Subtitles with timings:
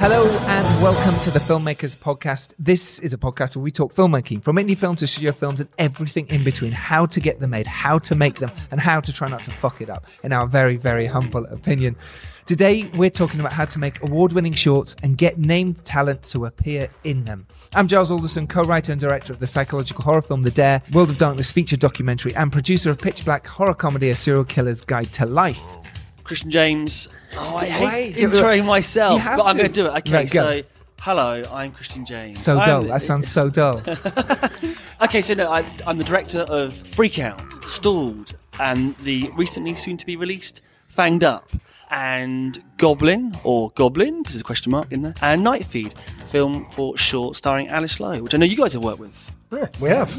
[0.00, 2.54] Hello and welcome to the Filmmakers Podcast.
[2.56, 5.68] This is a podcast where we talk filmmaking from indie films to studio films and
[5.76, 6.70] everything in between.
[6.70, 9.50] How to get them made, how to make them, and how to try not to
[9.50, 11.96] fuck it up, in our very, very humble opinion.
[12.46, 16.46] Today, we're talking about how to make award winning shorts and get named talent to
[16.46, 17.48] appear in them.
[17.74, 21.10] I'm Giles Alderson, co writer and director of the psychological horror film The Dare, World
[21.10, 25.12] of Darkness feature documentary, and producer of Pitch Black horror comedy A Serial Killer's Guide
[25.14, 25.60] to Life.
[26.28, 27.08] Christian James.
[27.36, 29.62] Oh, I hate Wait, introing myself, but I'm to.
[29.62, 29.98] going to do it.
[29.98, 30.62] Okay, Right, so
[31.00, 32.40] hello, I'm Christian James.
[32.42, 32.82] So I'm dull.
[32.82, 33.82] That sounds so dull.
[35.00, 39.96] Okay, so no, I, I'm the director of Freak Out, Stalled, and the recently soon
[39.96, 40.60] to be released
[40.92, 41.48] Fanged Up,
[41.88, 46.66] and Goblin, or Goblin, because there's a question mark in there, and Night Feed, film
[46.72, 49.36] for short starring Alice Lowe, which I know you guys have worked with.
[49.50, 50.10] Yeah, we have.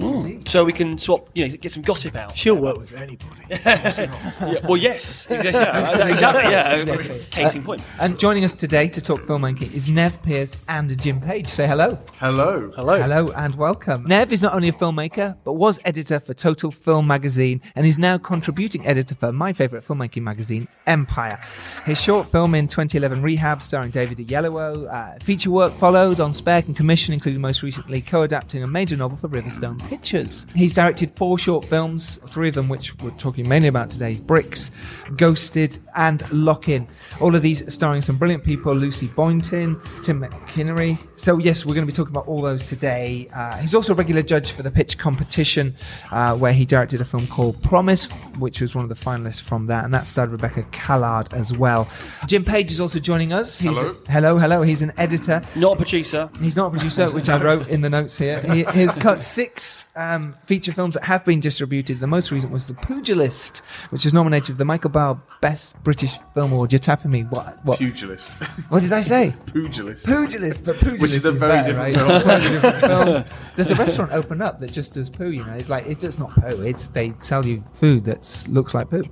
[0.47, 2.35] So we can swap, you know, get some gossip out.
[2.35, 3.27] She'll work with anybody.
[4.39, 5.27] Yeah, well, yes.
[5.29, 7.17] Yeah, exactly, yeah.
[7.31, 7.81] Case in point.
[7.99, 11.47] And joining us today to talk filmmaking is Nev Pierce and Jim Page.
[11.47, 11.99] Say hello.
[12.19, 12.71] Hello.
[12.75, 12.99] Hello.
[12.99, 14.05] Hello and welcome.
[14.05, 17.97] Nev is not only a filmmaker, but was editor for Total Film magazine and is
[17.97, 21.39] now contributing editor for my favourite filmmaking magazine, Empire.
[21.85, 26.67] His short film in 2011, Rehab, starring David Oyelowo, uh, feature work followed on spec
[26.67, 30.45] and commission, including most recently co-adapting a major novel for Riverstone Pictures.
[30.55, 34.21] He's directed four short films, three of them which we're talking mainly about today, is
[34.21, 34.71] Bricks,
[35.15, 36.87] Ghosted, and Lock In.
[37.19, 40.97] All of these starring some brilliant people, Lucy Boynton, Tim McInnerny.
[41.15, 43.29] So yes, we're going to be talking about all those today.
[43.33, 45.75] Uh, he's also a regular judge for the pitch competition,
[46.11, 48.05] uh, where he directed a film called Promise,
[48.39, 51.87] which was one of the finalists from that, and that starred Rebecca Callard as well.
[52.27, 53.59] Jim Page is also joining us.
[53.59, 53.97] He's Hello.
[54.07, 54.61] hello, hello.
[54.61, 55.41] He's an editor.
[55.55, 56.29] Not a producer.
[56.41, 58.39] He's not a producer, which I wrote in the notes here.
[58.41, 61.99] He has cut six um, feature films that have been distributed.
[61.99, 66.17] The most recent was The Pugilist, which is nominated for the Michael Powell Best British
[66.33, 66.71] Film Award.
[66.71, 67.23] You're tapping me.
[67.23, 67.63] What?
[67.65, 67.79] What?
[67.79, 68.31] Pugilist.
[68.69, 69.33] What did I say?
[69.47, 70.05] Pugilist.
[70.05, 71.93] Pugilist, but Pugilist Which is a very better, right?
[71.93, 72.51] different film.
[72.51, 73.23] Different film.
[73.55, 75.29] There's a restaurant open up that just does poo.
[75.29, 76.61] You know, it's like it's just not poo.
[76.61, 79.03] It's they sell you food that looks like poo.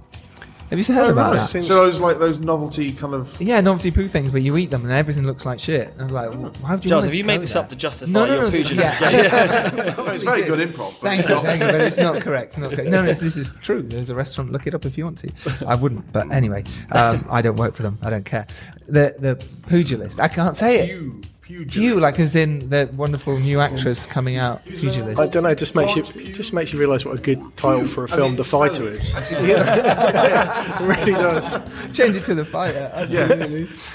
[0.70, 1.54] Have you heard about nice.
[1.54, 1.64] that?
[1.64, 3.40] So those like those novelty kind of.
[3.42, 5.88] Yeah, novelty poo things where you eat them and everything looks like shit.
[5.94, 6.90] And I was like, well, why would you?
[6.90, 7.64] Giles, have you made this there?
[7.64, 8.52] up to justify No, no, your no.
[8.52, 9.00] pugilist?
[9.00, 9.94] Yeah.
[9.98, 10.92] Oh, it's very good improv.
[11.00, 11.46] But Thank it's you, not.
[11.46, 12.60] thank you, but it's not correct.
[12.60, 12.90] Not correct.
[12.90, 13.82] No, no, this is true.
[13.82, 14.52] There's a restaurant.
[14.52, 15.66] Look it up if you want to.
[15.66, 17.98] I wouldn't, but anyway, um, I don't work for them.
[18.02, 18.46] I don't care.
[18.88, 19.36] The the
[19.68, 20.20] pugilist.
[20.20, 20.88] I can't say it.
[20.90, 21.22] Pew.
[21.48, 21.74] Pugilist.
[21.78, 24.66] Pew, like as in the wonderful new actress coming out.
[24.66, 25.18] Pugilist.
[25.20, 25.56] I don't know.
[25.56, 26.04] Just makes you
[26.34, 29.16] just makes you realise what a good title for a film, The Fighter, is.
[29.16, 31.54] As in- it really does.
[31.96, 32.92] Change it to the fighter.
[33.10, 33.28] Yeah,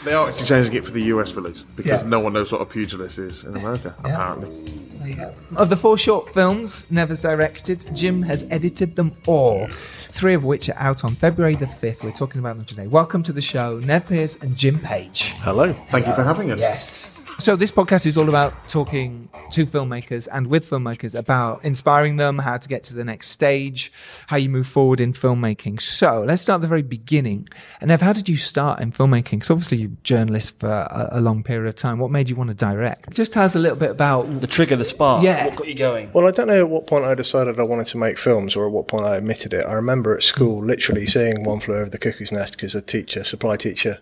[0.05, 2.09] they are actually changing it for the US release because Yeah.
[2.09, 3.95] no one knows what a pugilist is in America.
[4.05, 4.15] Yeah.
[4.15, 5.35] Apparently, There you go.
[5.57, 9.69] Of the four short films Nev's directed, Jim has edited them all.
[10.11, 12.03] Three of which are out on February the 5th.
[12.05, 12.87] We're talking about them today.
[12.87, 15.33] Welcome to the show, Nev Pierce and Jim Page.
[15.39, 15.73] Hello.
[15.89, 16.61] thank you for having us.
[16.61, 17.19] Yes.
[17.43, 22.39] So this podcast is all about talking to filmmakers and with filmmakers about inspiring them,
[22.39, 23.93] how to get to the next stage,
[24.29, 25.81] how you move forward in filmmaking.
[25.81, 27.49] So let's start at the very beginning.
[27.81, 29.41] And Ev, how did you start in filmmaking?
[29.41, 31.99] Because obviously you're a journalist for a, a long period of time.
[31.99, 33.11] What made you want to direct?
[33.11, 34.41] Just tell us a little bit about.
[34.41, 35.25] The trigger, the spark.
[35.25, 35.47] Yeah.
[35.47, 36.13] What got you going?
[36.13, 38.67] Well, I don't know at what point I decided I wanted to make films or
[38.67, 39.67] at what point I admitted it.
[39.67, 43.25] I remember at school literally seeing One Flew Over the Cuckoo's Nest because the teacher,
[43.25, 43.99] supply teacher,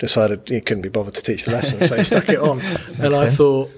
[0.00, 2.60] decided he couldn't be bothered to teach the lesson, so he stuck it on.
[2.60, 3.36] and I sense.
[3.36, 3.70] thought,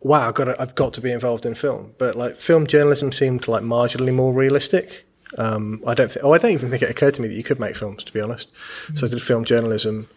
[0.00, 1.94] wow, I've got, to, I've got to be involved in film.
[1.98, 5.06] But like film journalism seemed like marginally more realistic.
[5.36, 7.42] Um, I don't think, oh, I don't even think it occurred to me that you
[7.42, 8.48] could make films, to be honest.
[8.94, 10.08] So I did film journalism.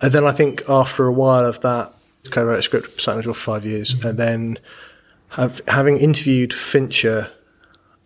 [0.00, 1.92] And then I think after a while of that,
[2.30, 4.58] co-wrote a script for Silent Hill for five years, and then
[5.30, 7.30] have, having interviewed Fincher,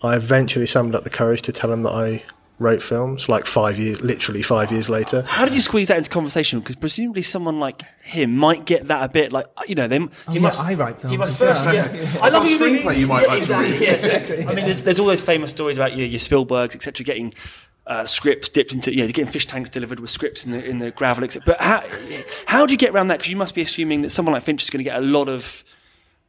[0.03, 2.25] I eventually summoned up the courage to tell him that I
[2.59, 3.29] wrote films.
[3.29, 5.23] Like five years, literally five years later.
[5.23, 6.61] How did you squeeze that into conversation?
[6.61, 10.11] Because presumably someone like him might get that a bit like you know them.
[10.27, 10.61] Oh, he yeah, must.
[10.63, 11.75] I write films He must as well.
[11.75, 11.95] first.
[12.15, 12.21] Yeah.
[12.23, 12.59] I love you.
[12.59, 13.73] screenplay you might yeah, like to exactly.
[13.73, 13.83] read.
[13.83, 14.45] Yeah, exactly.
[14.47, 17.35] I mean, there's, there's all those famous stories about you know, your Spielbergs, etc., getting.
[17.87, 20.79] Uh, scripts dipped into, you know, getting fish tanks delivered with scripts in the in
[20.79, 21.43] the gravel, etc.
[21.47, 21.83] But how
[22.47, 23.17] how do you get around that?
[23.19, 25.31] Because you must be assuming that someone like Finch is going to get a lot
[25.31, 25.65] of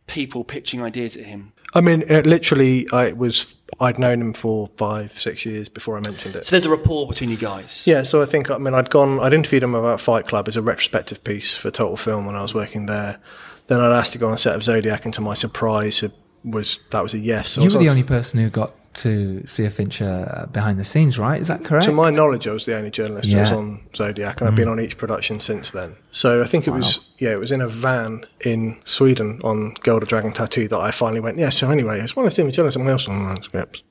[0.10, 1.54] people pitching ideas at him.
[1.76, 6.02] I mean, it literally, I was I'd known him for five, six years before I
[6.06, 6.44] mentioned it.
[6.46, 7.86] So there's a rapport between you guys.
[7.86, 10.56] Yeah, so I think I mean I'd gone I'd interviewed him about Fight Club as
[10.56, 13.20] a retrospective piece for Total Film when I was working there.
[13.68, 16.12] Then I'd asked to go on a set of Zodiac, and to my surprise, it
[16.44, 17.50] was that was a yes.
[17.52, 20.86] So You were the on- only person who got to see a Fincher behind the
[20.86, 21.40] scenes, right?
[21.40, 21.86] Is that correct?
[21.86, 23.58] To my knowledge, I was the only journalist who was Mm.
[23.58, 25.96] on Zodiac, and I've been on each production since then.
[26.12, 30.08] So I think it was yeah, it was in a van in Sweden on Golden
[30.08, 31.38] Dragon Tattoo that I finally went.
[31.38, 31.50] Yeah.
[31.50, 32.74] So anyway, I just want to see me journalist.
[32.76, 33.84] Someone else on the scripts.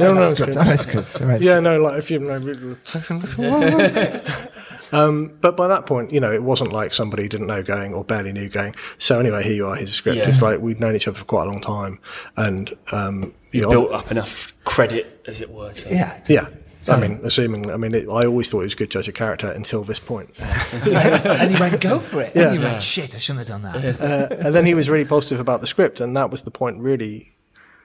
[0.00, 1.20] no, no, Scripts, scripts.
[1.44, 2.38] Yeah, no, like if you know.
[4.90, 7.92] Um, but by that point, you know, it wasn't like somebody who didn't know going
[7.92, 8.74] or barely knew going.
[8.96, 9.76] So anyway, here you are.
[9.76, 10.16] Here's a script.
[10.16, 10.26] Yeah.
[10.28, 11.98] It's like we'd known each other for quite a long time,
[12.38, 15.72] and um, you know, Built up enough credit, as it were.
[15.72, 16.20] To, Yeah.
[16.28, 16.48] yeah.
[16.80, 19.08] So- I mean, assuming, I mean, it, I always thought he was a good judge
[19.08, 20.30] of character until this point.
[20.72, 22.32] and he went, go for it.
[22.36, 22.50] Yeah.
[22.50, 24.00] And he went, shit, I shouldn't have done that.
[24.00, 26.78] uh, and then he was really positive about the script, and that was the point.
[26.80, 27.32] Really,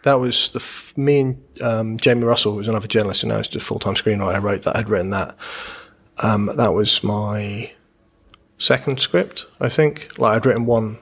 [0.04, 3.38] that was the f- me and um, Jamie Russell, who was another journalist who now
[3.40, 4.76] is just full time screenwriter, I wrote that.
[4.76, 5.36] Had written that.
[6.20, 7.72] Um, that was my
[8.60, 10.20] second script, I think.
[10.20, 11.00] Like I'd written one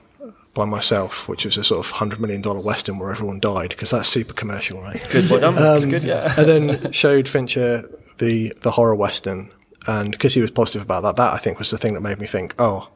[0.54, 3.90] by myself, which was a sort of hundred million dollar western where everyone died because
[3.90, 5.04] that's super commercial, right?
[5.10, 5.54] Good, well done.
[5.54, 6.34] That's good, yeah.
[6.38, 7.88] and then showed Fincher
[8.18, 9.50] the the horror western,
[9.86, 12.18] and because he was positive about that, that I think was the thing that made
[12.18, 12.90] me think, oh,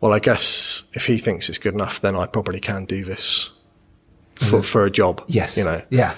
[0.00, 3.50] well, I guess if he thinks it's good enough, then I probably can do this
[4.36, 5.22] for, for a job.
[5.28, 5.56] Yes.
[5.58, 5.82] you know.
[5.90, 6.14] Yeah.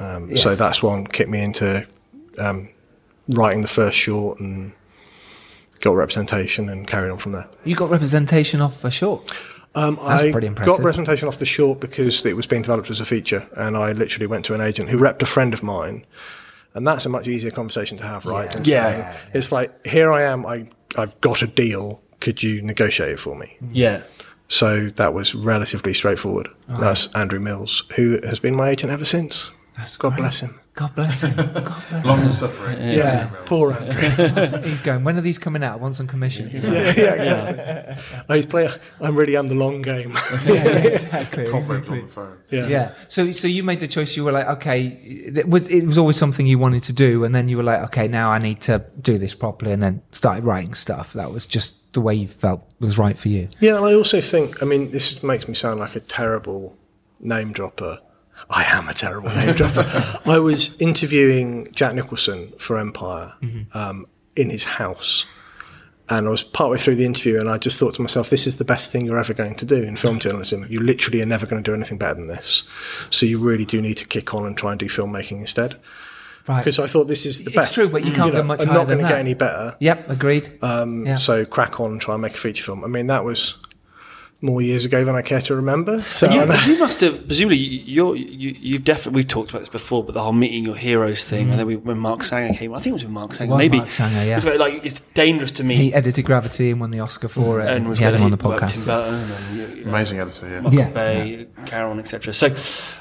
[0.00, 1.86] Um, So that's one kicked me into
[2.38, 2.68] um,
[3.30, 4.72] writing the first short and
[5.80, 7.48] got representation and carried on from there.
[7.64, 9.32] You got representation off a short.
[9.78, 10.76] Um, That's I pretty impressive.
[10.76, 13.92] got representation off the short because it was being developed as a feature, and I
[13.92, 16.04] literally went to an agent who repped a friend of mine,
[16.74, 18.52] and that's a much easier conversation to have, right?
[18.54, 18.60] Yeah.
[18.66, 19.12] Yeah.
[19.12, 22.02] saying, it's like here I am, I I've got a deal.
[22.20, 23.56] Could you negotiate it for me?
[23.72, 24.02] Yeah.
[24.48, 26.48] So that was relatively straightforward.
[26.66, 29.50] That's Andrew Mills, who has been my agent ever since.
[29.78, 30.18] That's God great.
[30.18, 30.58] bless him.
[30.74, 31.36] God bless him.
[31.54, 32.24] God bless Long him.
[32.24, 32.78] and suffering.
[32.80, 34.62] Yeah, poor Andrew.
[34.68, 35.74] He's going, when are these coming out?
[35.74, 36.50] I want some commission.
[36.52, 36.60] yeah,
[36.96, 38.36] yeah, exactly.
[38.36, 38.70] He's playing.
[39.00, 40.16] I'm really am the long game.
[40.44, 41.48] yeah, exactly.
[41.48, 42.38] Cobwebs on the phone.
[42.50, 42.66] yeah.
[42.66, 42.94] Yeah.
[43.06, 44.16] So, so you made the choice.
[44.16, 47.34] You were like, okay, it was, it was always something you wanted to do, and
[47.34, 50.44] then you were like, okay, now I need to do this properly, and then started
[50.44, 51.12] writing stuff.
[51.12, 53.48] That was just the way you felt was right for you.
[53.60, 56.76] Yeah, and I also think, I mean, this makes me sound like a terrible
[57.20, 57.98] name dropper.
[58.50, 60.20] I am a terrible name dropper.
[60.26, 63.32] I was interviewing Jack Nicholson for Empire
[63.74, 64.06] um,
[64.36, 65.24] in his house.
[66.10, 68.56] And I was partway through the interview, and I just thought to myself, this is
[68.56, 70.64] the best thing you're ever going to do in film journalism.
[70.70, 72.62] You literally are never going to do anything better than this.
[73.10, 75.76] So you really do need to kick on and try and do filmmaking instead.
[76.48, 76.64] Right.
[76.64, 77.74] Because I thought this is the It's best.
[77.74, 79.76] true, but you can't know, go much I'm higher not going to get any better.
[79.80, 80.08] Yep.
[80.08, 80.48] Agreed.
[80.62, 81.16] Um, Yeah.
[81.16, 82.84] So crack on and try and make a feature film.
[82.84, 83.58] I mean, that was
[84.40, 86.00] more years ago than I care to remember.
[86.02, 90.04] So You, you must have presumably you're, you you've definitely we've talked about this before,
[90.04, 91.50] but the whole meeting your heroes thing.
[91.50, 93.50] And then we, when Mark Sanger came, I think it was with Mark Sanger.
[93.50, 94.36] was maybe Mark Sanger, yeah.
[94.36, 95.74] It's about, like it's dangerous to me.
[95.76, 97.66] he edited Gravity and won the Oscar for it.
[97.66, 98.74] and And was he had him on the podcast.
[98.74, 100.60] Tim Burton and uh, Amazing editor, yeah.
[100.60, 100.88] Michael Yeah.
[100.90, 102.32] Bay, Caron, etc.
[102.32, 102.54] So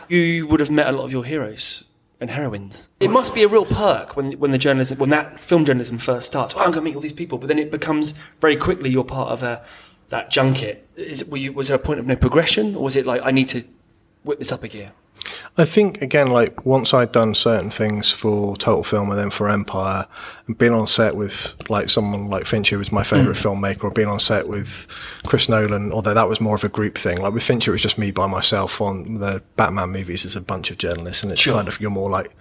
[0.10, 1.83] you would have met a lot of your heroes
[2.19, 2.90] and heroines.
[3.00, 6.25] It must be a real perk when when the journalism when that film journalism first
[6.25, 6.56] starts.
[6.56, 9.04] Well, I'm going to meet all these people, but then it becomes very quickly you're
[9.04, 9.63] part of a
[10.09, 10.88] that junket.
[10.95, 13.31] Is, were you, was there a point of no progression, or was it like I
[13.31, 13.63] need to
[14.24, 14.92] whip this up a gear?
[15.57, 19.50] I think again, like once I'd done certain things for Total Film and then for
[19.50, 20.06] Empire,
[20.45, 23.44] and been on set with like someone like Fincher, who was my favourite mm.
[23.44, 24.88] filmmaker, or being on set with
[25.25, 27.19] Chris Nolan, although that was more of a group thing.
[27.21, 28.80] Like with Fincher, it was just me by myself.
[28.80, 31.56] On the Batman movies, there's a bunch of journalists, and it's Sure.
[31.56, 32.36] kind of you're more like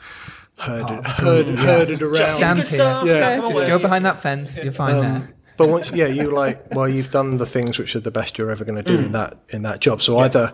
[0.58, 2.16] herded, herded, herded around.
[2.16, 2.78] Just Stand Good here.
[2.78, 3.36] stuff, Yeah.
[3.38, 4.62] come Just go behind that fence.
[4.62, 5.35] You're fine um, there.
[5.56, 8.50] But once, yeah, you like, well, you've done the things which are the best you're
[8.50, 9.06] ever going to do Mm.
[9.06, 10.00] in that in that job.
[10.02, 10.52] So either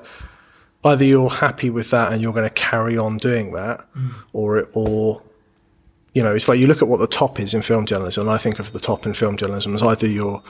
[0.84, 4.10] either you're happy with that and you're going to carry on doing that, Mm.
[4.32, 5.22] or it, or
[6.12, 8.22] you know, it's like you look at what the top is in film journalism.
[8.28, 10.42] And I think of the top in film journalism as either you're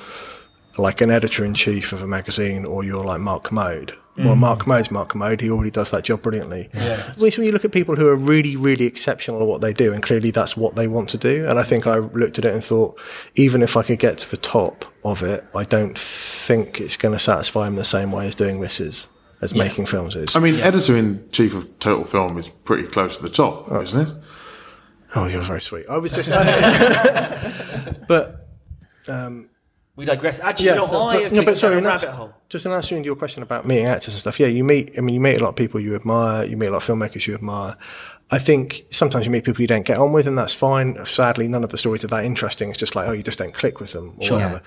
[0.79, 3.93] like an editor in chief of a magazine, or you're like Mark Kermode.
[4.16, 4.26] Mm.
[4.26, 5.40] Well, Mark Kermode's Mark Kermode.
[5.40, 6.69] He already does that job brilliantly.
[6.75, 7.14] Yeah.
[7.16, 10.02] When you look at people who are really, really exceptional at what they do, and
[10.02, 11.47] clearly that's what they want to do.
[11.49, 13.00] And I think I looked at it and thought,
[13.37, 17.14] even if I could get to the top of it, I don't think it's going
[17.14, 19.07] to satisfy them the same way as doing this is,
[19.40, 20.37] as making films is.
[20.37, 24.09] I mean, editor in chief of Total Film is pretty close to the top, isn't
[24.09, 24.14] it?
[25.14, 25.87] oh, you're very sweet.
[25.88, 26.31] I was just,
[28.09, 28.49] but
[29.95, 30.41] We digress.
[30.41, 32.33] Actually, Yeah, you know, so- I but- no, but sorry, rabbit hole.
[32.49, 34.93] just in answering your question about meeting actors and stuff, yeah, you meet.
[34.97, 36.45] I mean, you meet a lot of people you admire.
[36.45, 37.77] You meet a lot of filmmakers you admire.
[38.31, 41.05] I think sometimes you meet people you don't get on with, and that's fine.
[41.05, 42.71] Sadly, none of the stories are that interesting.
[42.71, 44.37] It's just like, oh, you just don't click with them or Sure.
[44.39, 44.63] whatever.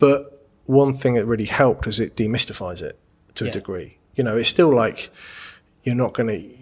[0.00, 2.98] But one thing that really helped is it demystifies it
[3.36, 3.98] to a degree.
[4.16, 5.10] You know, it's still like
[5.84, 6.55] you're not going to.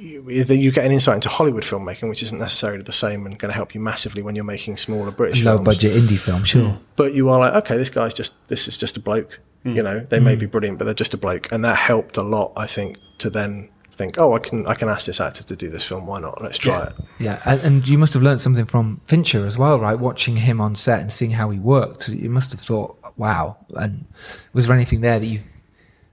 [0.00, 3.50] You, you get an insight into Hollywood filmmaking, which isn't necessarily the same and going
[3.50, 6.62] to help you massively when you're making smaller British Low films budget indie film, sure.
[6.62, 6.80] Mm.
[6.96, 9.40] but you are like, okay, this guy's just this is just a bloke.
[9.66, 9.76] Mm.
[9.76, 10.50] You know, they may be mm.
[10.50, 13.68] brilliant, but they're just a bloke, and that helped a lot, I think, to then
[14.00, 16.06] think, oh, I can I can ask this actor to do this film.
[16.06, 16.42] Why not?
[16.42, 16.94] Let's try it.
[17.18, 19.98] Yeah, and, and you must have learned something from Fincher as well, right?
[19.98, 24.06] Watching him on set and seeing how he worked, you must have thought, "Wow!" And
[24.54, 25.40] was there anything there that you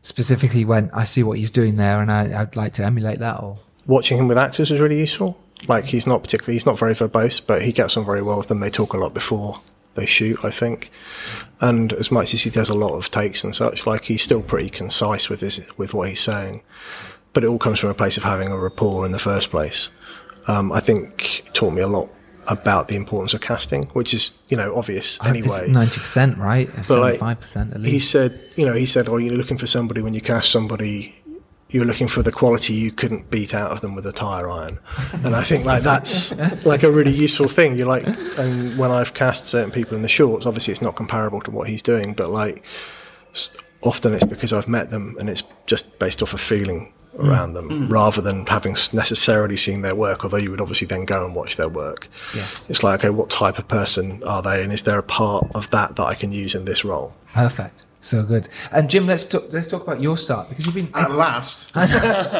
[0.01, 3.41] specifically went, "I see what he's doing there, and I, I'd like to emulate that"?
[3.41, 3.55] Or
[3.87, 5.37] Watching him with actors was really useful.
[5.67, 8.47] Like he's not particularly, he's not very verbose, but he gets on very well with
[8.47, 8.59] them.
[8.59, 9.59] They talk a lot before
[9.95, 10.43] they shoot.
[10.43, 10.91] I think,
[11.59, 14.43] and as much as he does a lot of takes and such, like he's still
[14.43, 16.61] pretty concise with his with what he's saying.
[17.33, 19.89] But it all comes from a place of having a rapport in the first place.
[20.47, 22.09] Um, I think it taught me a lot
[22.47, 25.67] about the importance of casting, which is you know obvious anyway.
[25.69, 26.69] ninety percent, right?
[26.85, 27.93] Seventy-five percent at least.
[27.93, 31.15] He said, you know, he said, "Oh, you're looking for somebody when you cast somebody."
[31.69, 34.79] You're looking for the quality you couldn't beat out of them with a tire iron,
[35.11, 36.33] and I think like that's
[36.65, 37.77] like a really useful thing.
[37.77, 38.05] You're like,
[38.37, 41.67] and when I've cast certain people in the shorts, obviously it's not comparable to what
[41.67, 42.63] he's doing, but like
[43.81, 47.27] often it's because I've met them and it's just based off a feeling mm.
[47.27, 47.91] around them mm.
[47.91, 50.23] rather than having necessarily seen their work.
[50.23, 52.07] Although you would obviously then go and watch their work.
[52.35, 52.69] Yes.
[52.69, 55.69] It's like, okay, what type of person are they, and is there a part of
[55.71, 57.13] that that I can use in this role?
[57.33, 57.83] Perfect.
[58.07, 58.47] So good.
[58.71, 59.51] And Jim, let's talk.
[59.51, 60.89] Let's talk about your start because you've been.
[60.93, 61.75] At last,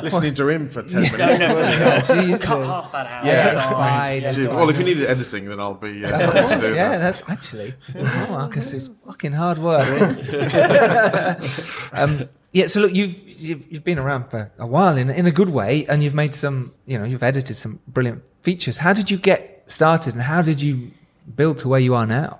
[0.01, 1.17] listening to him for 10 minutes.
[1.17, 1.61] No, no, no.
[2.07, 3.25] Jeez, Cut half that out.
[3.25, 4.23] Yeah, Yeah, that's fine.
[4.23, 4.55] that's Gee, fine.
[4.55, 6.05] well, if you needed editing, then I'll be.
[6.05, 6.97] Uh, happy to yeah, that.
[6.99, 9.85] that's actually, oh, Marcus, it's fucking hard work.
[11.91, 15.31] um, yeah, so look, you've, you've you've been around for a while in in a
[15.31, 18.77] good way, and you've made some, you know, you've edited some brilliant features.
[18.77, 20.91] How did you get started, and how did you
[21.35, 22.39] build to where you are now?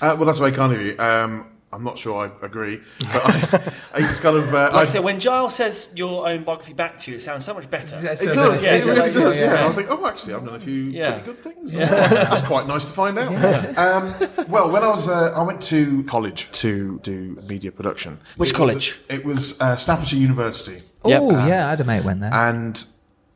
[0.00, 0.96] Uh, well, that's very kind of you.
[0.98, 2.80] Um, I'm not sure I agree,
[3.12, 4.54] but I, I just kind of.
[4.54, 7.46] Uh, Like I said, when Giles says your own biography back to you, it sounds
[7.46, 7.96] so much better.
[7.96, 8.62] That's- it does.
[8.62, 9.40] yeah, it really yeah, does.
[9.40, 9.68] yeah, Yeah, yeah.
[9.68, 11.12] I think, oh, actually, I've done a few Yeah.
[11.18, 11.72] pretty good things.
[11.74, 13.32] That's quite nice to find out.
[13.78, 14.14] Um,
[14.48, 18.18] well, when I was, uh, I went to college to do media production.
[18.36, 19.00] Which It was- college?
[19.08, 20.82] it was uh, Staffordshire University.
[21.06, 21.20] Yep.
[21.22, 22.32] Oh, yeah, I had a mate went there.
[22.34, 22.84] and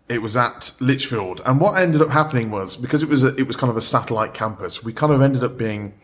[0.09, 1.41] it was at Lichfield.
[1.47, 3.83] And what ended up happening was because it was a, it was kind of a
[3.83, 5.95] satellite campus, we kind of ended up being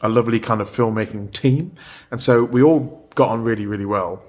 [0.00, 1.74] a lovely kind of filmmaking team,
[2.10, 4.22] and so we all got on really really well.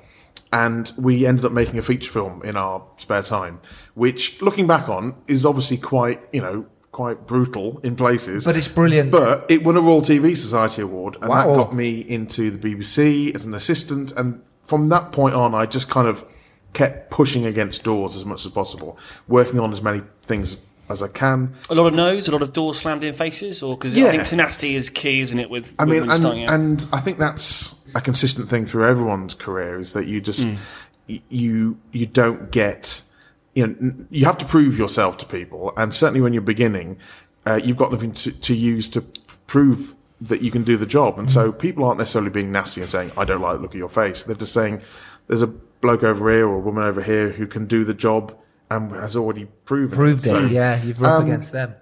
[0.53, 3.61] And we ended up making a feature film in our spare time,
[3.93, 8.43] which, looking back on, is obviously quite, you know, quite brutal in places.
[8.43, 9.11] But it's brilliant.
[9.11, 13.33] But it won a Royal TV Society Award, and that got me into the BBC
[13.33, 14.11] as an assistant.
[14.13, 16.23] And from that point on, I just kind of
[16.73, 18.97] kept pushing against doors as much as possible,
[19.27, 20.57] working on as many things
[20.91, 21.53] as I can.
[21.69, 24.25] A lot of no's, a lot of doors slammed in faces, or because I think
[24.25, 25.49] tenacity is key, isn't it?
[25.49, 29.93] With I mean, and, and I think that's a consistent thing through everyone's career is
[29.93, 30.47] that you just
[31.09, 33.01] y- you you don't get
[33.53, 36.97] you know you have to prove yourself to people, and certainly when you're beginning,
[37.45, 39.01] uh, you've got nothing to, to use to
[39.47, 42.89] prove that you can do the job, and so people aren't necessarily being nasty and
[42.89, 44.23] saying I don't like the look of your face.
[44.23, 44.81] They're just saying
[45.27, 48.37] there's a bloke over here or a woman over here who can do the job
[48.75, 50.81] and has already proven Proved it, So- yeah.
[50.83, 51.75] You've run um, against them.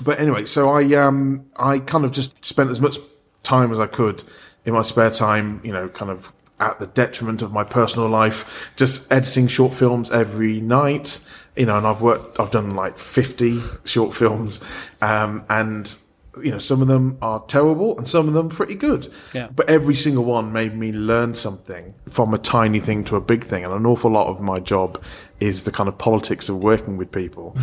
[0.00, 2.98] but anyway, so I um I kind of just spent as much
[3.42, 4.22] time as I could
[4.64, 8.70] in my spare time, you know, kind of at the detriment of my personal life,
[8.76, 11.18] just editing short films every night.
[11.56, 14.60] You know, and I've worked, I've done like fifty short films,
[15.02, 15.94] um, and
[16.42, 19.12] you know, some of them are terrible and some of them pretty good.
[19.34, 19.48] Yeah.
[19.54, 23.44] But every single one made me learn something from a tiny thing to a big
[23.44, 25.02] thing, and an awful lot of my job
[25.40, 27.56] is the kind of politics of working with people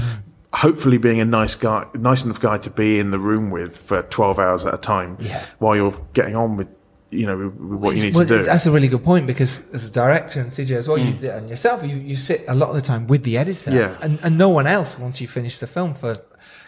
[0.51, 4.01] hopefully being a nice guy, nice enough guy to be in the room with for
[4.01, 5.45] 12 hours at a time Yeah.
[5.59, 6.67] while you're getting on with,
[7.11, 8.43] you know, what you need Well, to do.
[8.43, 11.21] That's a really good point because as a director and CJ as well, Mm.
[11.21, 13.93] you, and yourself, you, you sit a lot of the time with the editor, Yeah.
[14.01, 16.15] and, and no one else once you finish the film for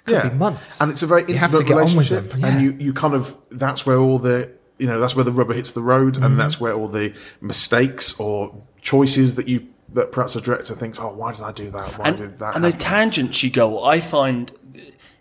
[0.06, 0.82] could be months.
[0.82, 2.32] And it's a very intimate to get on with relationship.
[2.32, 2.48] them, yeah.
[2.48, 5.54] And you, you kind of, that's where all the, you know, that's where the rubber
[5.54, 6.24] hits the road Mm-hmm.
[6.24, 10.98] and that's where all the mistakes or choices that you, that perhaps a director thinks,
[11.00, 12.00] oh, why did I do that?
[12.00, 12.56] Why and, did that?
[12.56, 14.52] and those tangents you go, I find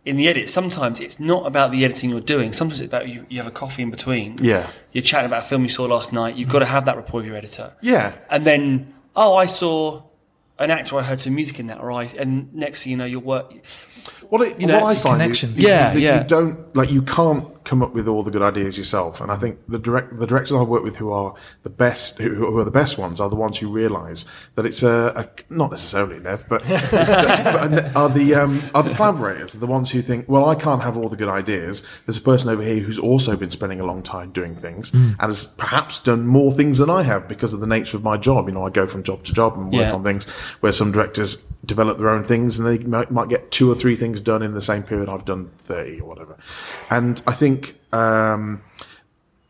[0.06, 2.52] in the edit, sometimes it's not about the editing you're doing.
[2.52, 4.38] Sometimes it's about you, you have a coffee in between.
[4.40, 4.70] Yeah.
[4.92, 6.37] You're chatting about a film you saw last night.
[6.37, 7.75] You've got to have that rapport with your editor.
[7.82, 8.14] Yeah.
[8.30, 10.02] And then, oh, I saw
[10.58, 13.04] an actor, I heard some music in that, or I, and next thing you know,
[13.04, 13.52] you'll work.
[14.28, 15.59] What, it, You know, what I it's find connections.
[15.59, 16.23] Is, is Yeah, that yeah.
[16.23, 19.20] you don't like you can't come up with all the good ideas yourself.
[19.20, 22.34] And I think the direct the directors I've worked with who are the best, who,
[22.34, 24.24] who are the best ones, are the ones who realise
[24.56, 29.52] that it's a, a not necessarily Nev, but, but are the um, are the collaborators,
[29.52, 31.84] the ones who think, well, I can't have all the good ideas.
[32.06, 35.10] There's a person over here who's also been spending a long time doing things Hmm.
[35.20, 38.16] and has perhaps done more things than I have because of the nature of my
[38.16, 38.48] job.
[38.48, 39.92] You know, I go from job to job and work Yeah.
[39.94, 40.24] on things
[40.60, 43.94] where some directors develop their own things and they might, might get two or three
[43.94, 46.36] things done in the same period I've done 30 or whatever.
[46.90, 47.59] And I think,
[47.92, 48.62] um,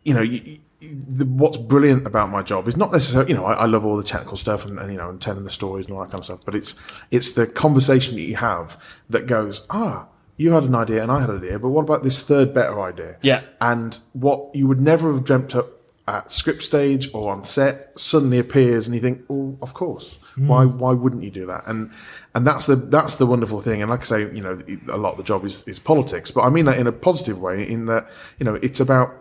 [0.04, 3.52] you know, you- the, what's brilliant about my job is not necessarily, you know, I,
[3.52, 5.94] I love all the technical stuff and, and, you know, and telling the stories and
[5.94, 6.74] all that kind of stuff, but it's,
[7.10, 10.06] it's the conversation that you have that goes, ah,
[10.38, 12.80] you had an idea and I had an idea, but what about this third better
[12.80, 13.16] idea?
[13.20, 13.42] Yeah.
[13.60, 15.68] And what you would never have dreamt up
[16.08, 20.18] at script stage or on set suddenly appears, and you think, "Oh, of course,
[20.48, 21.90] why why wouldn't you do that?" And
[22.34, 23.82] and that's the that's the wonderful thing.
[23.82, 26.42] And like I say, you know, a lot of the job is is politics, but
[26.42, 27.68] I mean that in a positive way.
[27.68, 29.14] In that, you know, it's about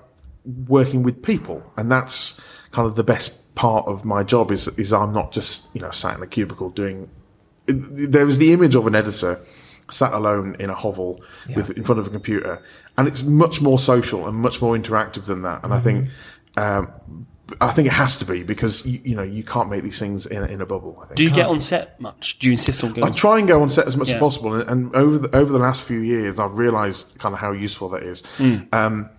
[0.68, 4.52] working with people, and that's kind of the best part of my job.
[4.52, 7.10] Is is I'm not just you know sat in a cubicle doing.
[7.68, 9.40] There was the image of an editor
[9.92, 11.22] sat alone in a hovel
[11.56, 12.64] with in front of a computer,
[12.98, 15.64] and it's much more social and much more interactive than that.
[15.64, 16.08] And I think.
[16.58, 17.28] Um,
[17.62, 20.26] I think it has to be because you, you know you can't make these things
[20.26, 21.00] in, a- in a bubble.
[21.02, 21.18] I think.
[21.18, 22.40] Do you get on set much?
[22.40, 23.08] Do you insist on going?
[23.08, 24.16] I try and go on set as much Yeah.
[24.16, 27.40] as possible, and, and over the, over the last few years, I've realised kind of
[27.40, 28.24] how useful that is.
[28.74, 29.10] Um,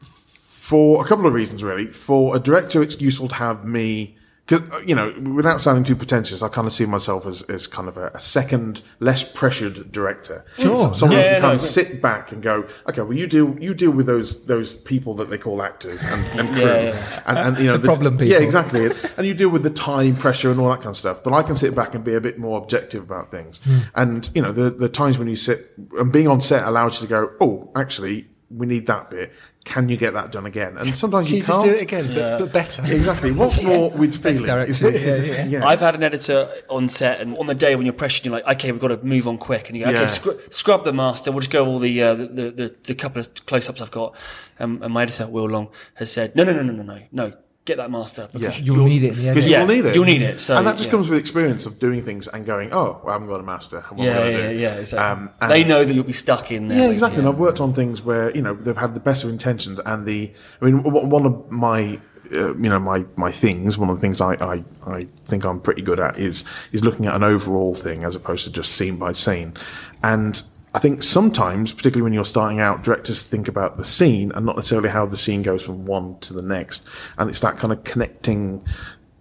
[0.00, 1.86] for a couple of reasons, really.
[1.86, 4.16] For a director, it's useful to have me.
[4.52, 7.88] Because you know, without sounding too pretentious, I kind of see myself as, as kind
[7.88, 10.44] of a, a second, less pressured director.
[10.58, 10.76] Sure.
[10.76, 13.26] So- someone who Yeah, can no, kind of sit back and go, okay, well, you
[13.26, 16.82] deal you deal with those those people that they call actors and, and crew, Yeah,
[16.82, 17.22] yeah.
[17.26, 18.32] And, and you know The problem people.
[18.32, 18.90] Yeah, exactly.
[19.16, 21.22] And you deal with the time pressure and all that kind of stuff.
[21.22, 23.58] But I can sit back and be a bit more objective about things.
[23.64, 23.78] Hmm.
[23.94, 27.06] And you know, the the times when you sit and being on set allows you
[27.06, 29.32] to go, oh, actually, we need that bit.
[29.64, 30.76] Can you get that done again?
[30.76, 31.64] And sometimes Can you, you can't.
[31.64, 32.82] just do it again, but, but better?
[32.86, 33.30] Exactly.
[33.32, 34.42] What's more with feeling?
[34.44, 34.88] direction.
[34.94, 35.66] is- Yeah, yeah.
[35.66, 38.46] I've had an editor on set, and on the day when you're pressured, you're like,
[38.56, 39.68] okay, we've got to move on quick.
[39.68, 40.06] And you go, okay, Yeah.
[40.06, 41.30] scrub, scrub the master.
[41.30, 43.90] We'll just go all the, uh, the, the, the, the couple of close ups I've
[43.92, 44.16] got.
[44.58, 47.32] Um, and my editor, Will Long, has said, no, no, no, no, no, no, no,
[47.64, 48.28] get that master.
[48.32, 48.64] Because Yeah.
[48.64, 49.34] You'll you're- need it in the end.
[49.34, 49.94] Because Yeah, you'll need it.
[49.94, 50.90] you'll need it, so, and that just yeah.
[50.90, 53.84] comes with experience of doing things and going, oh, well, I haven't got a master.
[53.90, 54.56] What Yeah, yeah, do?
[54.58, 55.28] yeah, exactly.
[55.44, 56.76] Um, they know that you'll be stuck in there.
[56.76, 57.18] Yeah, later, exactly.
[57.20, 60.06] And I've worked on things where you know they've had the best of intentions, and
[60.06, 62.00] the I mean, one of my
[62.32, 65.60] uh, you know my my things, one of the things I, I I think I'm
[65.60, 68.96] pretty good at is is looking at an overall thing as opposed to just scene
[68.96, 69.54] by scene,
[70.02, 70.42] and.
[70.74, 74.56] I think sometimes, particularly when you're starting out, directors think about the scene and not
[74.56, 76.84] necessarily how the scene goes from one to the next.
[77.18, 78.64] And it's that kind of connecting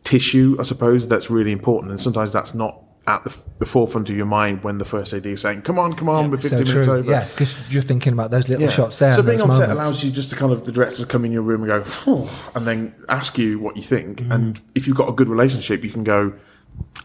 [0.03, 1.91] tissue, I suppose, that's really important.
[1.91, 5.25] And sometimes that's not at the, the forefront of your mind when the first AD
[5.25, 6.95] is saying, come on, come on, we're 50 so minutes true.
[6.95, 7.11] over.
[7.11, 9.13] Yeah, because you're thinking about those little shots there.
[9.13, 11.25] So being on those set allows you just to kind of the director to come
[11.25, 14.19] in your room and go, and then ask you what you think.
[14.19, 14.31] Mm-hmm.
[14.31, 16.33] And if you've got a good relationship, you can go,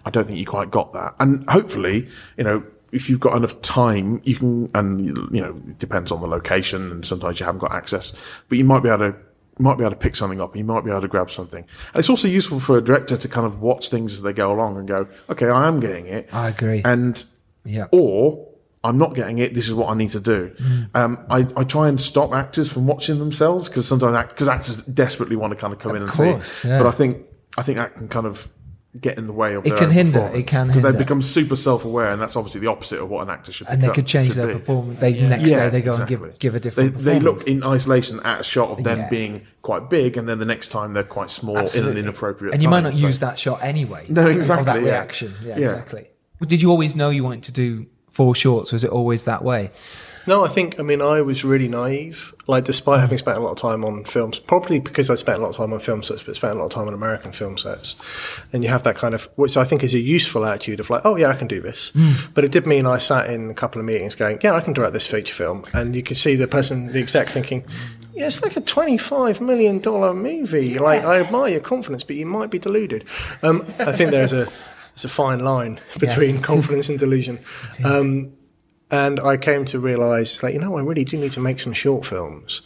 [0.04, 1.14] I don't think you quite got that.
[1.18, 5.78] And hopefully, you know, if you've got enough time, you can, and you know, it
[5.78, 8.12] depends on the location, and sometimes you haven't got access,
[8.48, 9.16] but you might be able to.
[9.58, 10.54] Might be able to pick something up.
[10.54, 11.60] You might be able to grab something.
[11.94, 14.52] And it's also useful for a director to kind of watch things as they go
[14.52, 16.82] along and go, "Okay, I am getting it." I agree.
[16.84, 17.24] And
[17.64, 17.86] Yeah.
[17.90, 18.48] or
[18.84, 19.54] I'm not getting it.
[19.54, 20.52] This is what I need to do.
[20.60, 20.88] Mm.
[20.94, 25.36] Um, I, I try and stop actors from watching themselves because sometimes because actors desperately
[25.36, 26.68] want to kind of come in and course, see.
[26.68, 26.76] yeah.
[26.76, 27.24] But I think
[27.56, 28.46] I think that can kind of
[29.00, 31.22] get in the way of It their can own hinder, it can because they become
[31.22, 33.66] super self-aware, and that's obviously the opposite of what an actor should.
[33.68, 34.52] and they become- could change their be.
[34.54, 35.00] performance.
[35.00, 36.94] They next day they go and give give a different.
[36.98, 39.08] They, they look in isolation at a shot of them Yeah.
[39.08, 42.54] being quite big, and then the next time they're quite small in an inappropriate.
[42.54, 44.06] And you might not so- use that shot anyway.
[44.08, 44.86] No, exactly, that yeah.
[44.90, 45.34] reaction.
[45.42, 45.62] Yeah, Yeah.
[45.62, 46.08] exactly.
[46.46, 48.72] Did you always know you wanted to do four shorts?
[48.72, 49.70] Was it always that way?
[50.26, 52.34] No, I think, I mean, I was really naive.
[52.48, 55.42] Like, despite having spent a lot of time on films, probably because I spent a
[55.42, 57.56] lot of time on film sets, but spent a lot of time on American film
[57.58, 57.96] sets.
[58.52, 61.02] And you have that kind of, which I think is a useful attitude of like,
[61.04, 61.92] oh, yeah, I can do this.
[62.34, 64.72] But it did mean I sat in a couple of meetings going, yeah, I can
[64.72, 65.62] direct this feature film.
[65.74, 67.64] And you could see the person, the exec thinking,
[68.14, 69.80] yeah, it's like a $25 million
[70.16, 70.78] movie.
[70.78, 73.04] Like, I admire your confidence, but you might be deluded.
[73.42, 74.46] Um, I think there's a,
[74.94, 76.44] there's a fine line between Yes.
[76.44, 77.38] confidence and delusion.
[77.84, 78.32] Um,
[78.90, 81.72] and I came to realise, like, you know, I really do need to make some
[81.72, 82.62] short films.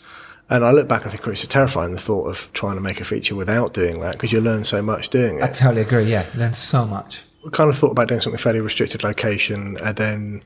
[0.48, 3.00] And I look back and think oh, it's terrifying the thought of trying to make
[3.00, 5.42] a feature without doing that because you learn so much doing it.
[5.44, 6.04] I totally agree.
[6.04, 7.22] Yeah, learn so much.
[7.46, 10.42] I kind of thought about doing something fairly restricted location and then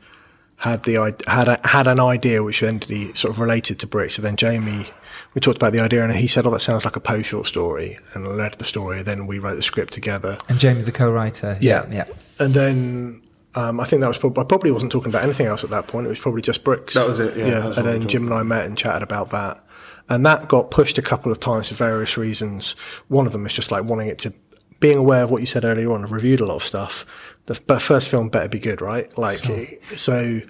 [0.56, 3.86] had the i- had a, had an idea which then the sort of related to
[3.86, 4.10] Brick.
[4.10, 4.86] So then Jamie,
[5.32, 7.46] we talked about the idea and he said, "Oh, that sounds like a Poe short
[7.46, 8.98] story," and I led the story.
[8.98, 10.36] And Then we wrote the script together.
[10.50, 11.56] And Jamie, the co-writer.
[11.62, 12.04] Yeah, yeah.
[12.38, 13.22] And then
[13.56, 15.86] um, I think that was probably I probably wasn't talking about anything else at that
[15.86, 16.06] point.
[16.06, 16.94] It was probably just bricks.
[16.94, 17.66] That was it, yeah, yeah.
[17.66, 19.64] And then Jim and I met and chatted about that,
[20.08, 22.72] and that got pushed a couple of times for various reasons.
[23.08, 24.34] One of them is just like wanting it to
[24.80, 26.02] being aware of what you said earlier on.
[26.04, 27.06] I've reviewed a lot of stuff.
[27.46, 29.16] The first film better be good, right?
[29.16, 29.40] Like
[29.96, 30.40] so.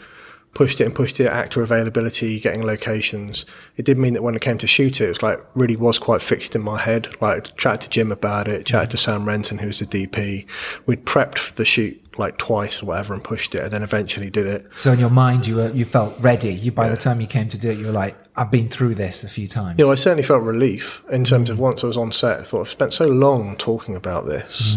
[0.55, 3.45] Pushed it and pushed it, actor availability, getting locations.
[3.77, 5.99] It did mean that when it came to shoot it, it was like really was
[5.99, 7.09] quite fixed in my head.
[7.21, 10.47] Like chatted to Jim about it, chatted to Sam Renton, who's the DP.
[10.87, 14.31] We'd prepped for the shoot like twice or whatever and pushed it and then eventually
[14.31, 14.67] did it.
[14.77, 16.53] So in your mind, you were you felt ready.
[16.53, 18.97] You by the time you came to do it, you were like, I've been through
[18.97, 19.79] this a few times.
[19.79, 22.43] You know, I certainly felt relief in terms of once I was on set, I
[22.43, 24.77] thought I've spent so long talking about this.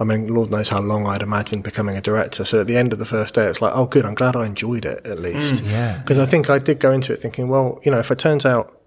[0.00, 2.44] I mean, Lord knows how long I'd imagined becoming a director.
[2.44, 4.46] So at the end of the first day, it's like, oh, good, I'm glad I
[4.46, 5.64] enjoyed it at least.
[5.64, 5.98] Yeah.
[5.98, 8.46] Because I think I did go into it thinking, well, you know, if it turns
[8.46, 8.80] out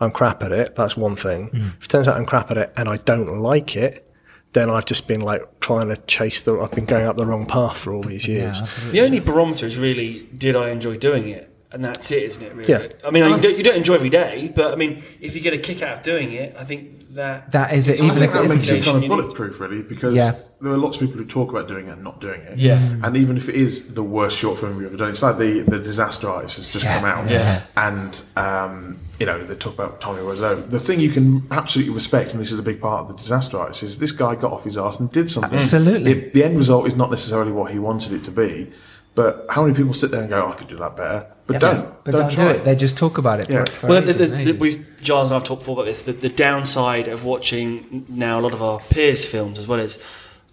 [0.00, 1.48] I'm crap at it, that's one thing.
[1.48, 1.68] Hmm.
[1.78, 4.09] If it turns out I'm crap at it and I don't like it,
[4.52, 6.58] then I've just been like trying to chase the.
[6.60, 8.60] I've been going up the wrong path for all these years.
[8.90, 12.54] The only barometer is really did I enjoy doing it, and that's it, isn't it?
[12.54, 12.68] Really.
[12.72, 12.88] Yeah.
[13.04, 15.52] I mean, you don't, you don't enjoy every day, but I mean, if you get
[15.54, 18.24] a kick out of doing it, I think that That is it, I even think
[18.24, 20.32] if it that isn't makes you kind of You need- bulletproof, really, because Yeah.
[20.60, 22.58] there are lots of people who talk about doing it and not doing it.
[22.58, 22.78] Yeah.
[23.04, 25.60] And even if it is the worst short film we've ever done, it's like the,
[25.60, 26.98] the Disaster Artist has just Yeah.
[27.00, 27.30] come out.
[27.30, 27.62] Yeah.
[27.76, 30.68] And, um, you know, they talk about Tommy Wiseau.
[30.70, 33.58] The thing you can absolutely respect, and this is a big part of the Disaster
[33.58, 35.58] Artist, is this guy got off his arse and did something.
[35.58, 36.12] Absolutely.
[36.12, 38.72] It- the end result is not necessarily what he wanted it to be,
[39.14, 41.26] but how many people sit there and go, "Oh, I could do that better?
[41.46, 42.04] But don't.
[42.04, 42.64] But don't, do try it.
[42.64, 43.50] They just talk about it.
[43.50, 43.64] Yeah.
[43.64, 45.86] For, for Well, the, ages the, and the, we've Giles and I've talked before about
[45.86, 46.02] this.
[46.02, 50.02] The, the downside of watching now a lot of our peers' films, as well as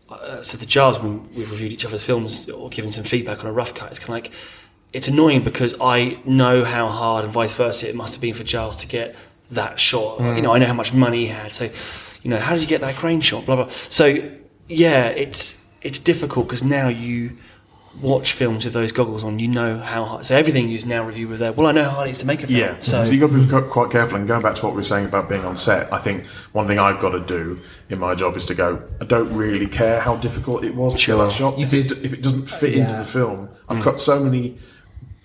[0.10, 3.49] uh, so the Giles when we've reviewed each other's films or given some feedback on
[3.49, 4.32] a rough cut, it's kind of like
[4.97, 8.43] it's annoying because I know how hard and vice versa it must have been for
[8.43, 9.15] Giles to get
[9.51, 10.19] that shot.
[10.19, 10.41] You mm.
[10.41, 11.51] know, I know how much money he had.
[11.53, 11.69] So,
[12.23, 13.45] you know, how did you get that crane shot?
[13.45, 13.69] Blah blah.
[13.69, 14.05] So,
[14.67, 17.38] yeah, it's it's difficult because now you
[18.01, 19.38] watch films with those goggles on.
[19.38, 20.25] You know how hard.
[20.25, 21.53] So everything you now review with there.
[21.53, 22.60] Well, I know how hard it is to make a film.
[22.60, 24.17] Yeah, So, so, you've got to be quite careful.
[24.17, 26.65] And going back to what we were saying about being on set, I think one
[26.65, 28.81] thing I've got to do in my job is to go.
[28.99, 31.60] I don't really care how difficult it was to get that shot.
[31.60, 33.03] You if, did- it, if it doesn't fit into Yeah.
[33.03, 33.83] the film, I've mm.
[33.83, 34.57] got so many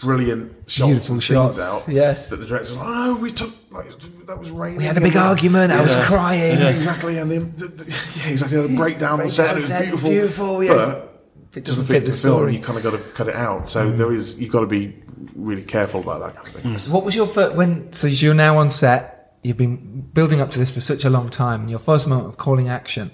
[0.02, 1.92] brilliant shots Beautiful and shots, out.
[1.92, 2.30] yes.
[2.30, 3.86] that the director's like, oh no, we took like
[4.26, 4.78] that was raining.
[4.78, 5.72] We had a big argument.
[5.72, 6.58] I was crying.
[6.58, 7.18] Yeah, exactly.
[7.18, 7.84] And then the, the
[8.18, 8.66] yeah, exactly.
[8.66, 9.52] The breakdown on set.
[9.52, 10.10] It was beautiful.
[10.10, 10.74] beautiful, yeah.
[10.74, 11.22] But
[11.54, 12.50] It doesn't fit the film.
[12.50, 13.68] You kind of got to cut it out.
[13.68, 13.96] So mm.
[13.96, 15.02] there is you've got to be
[15.34, 16.78] really careful about that kind of thing.
[16.78, 17.92] So what was your first when?
[17.92, 19.36] So you're now on set.
[19.42, 21.62] You've been building up to this for such a long time.
[21.62, 23.10] And your first moment of calling action,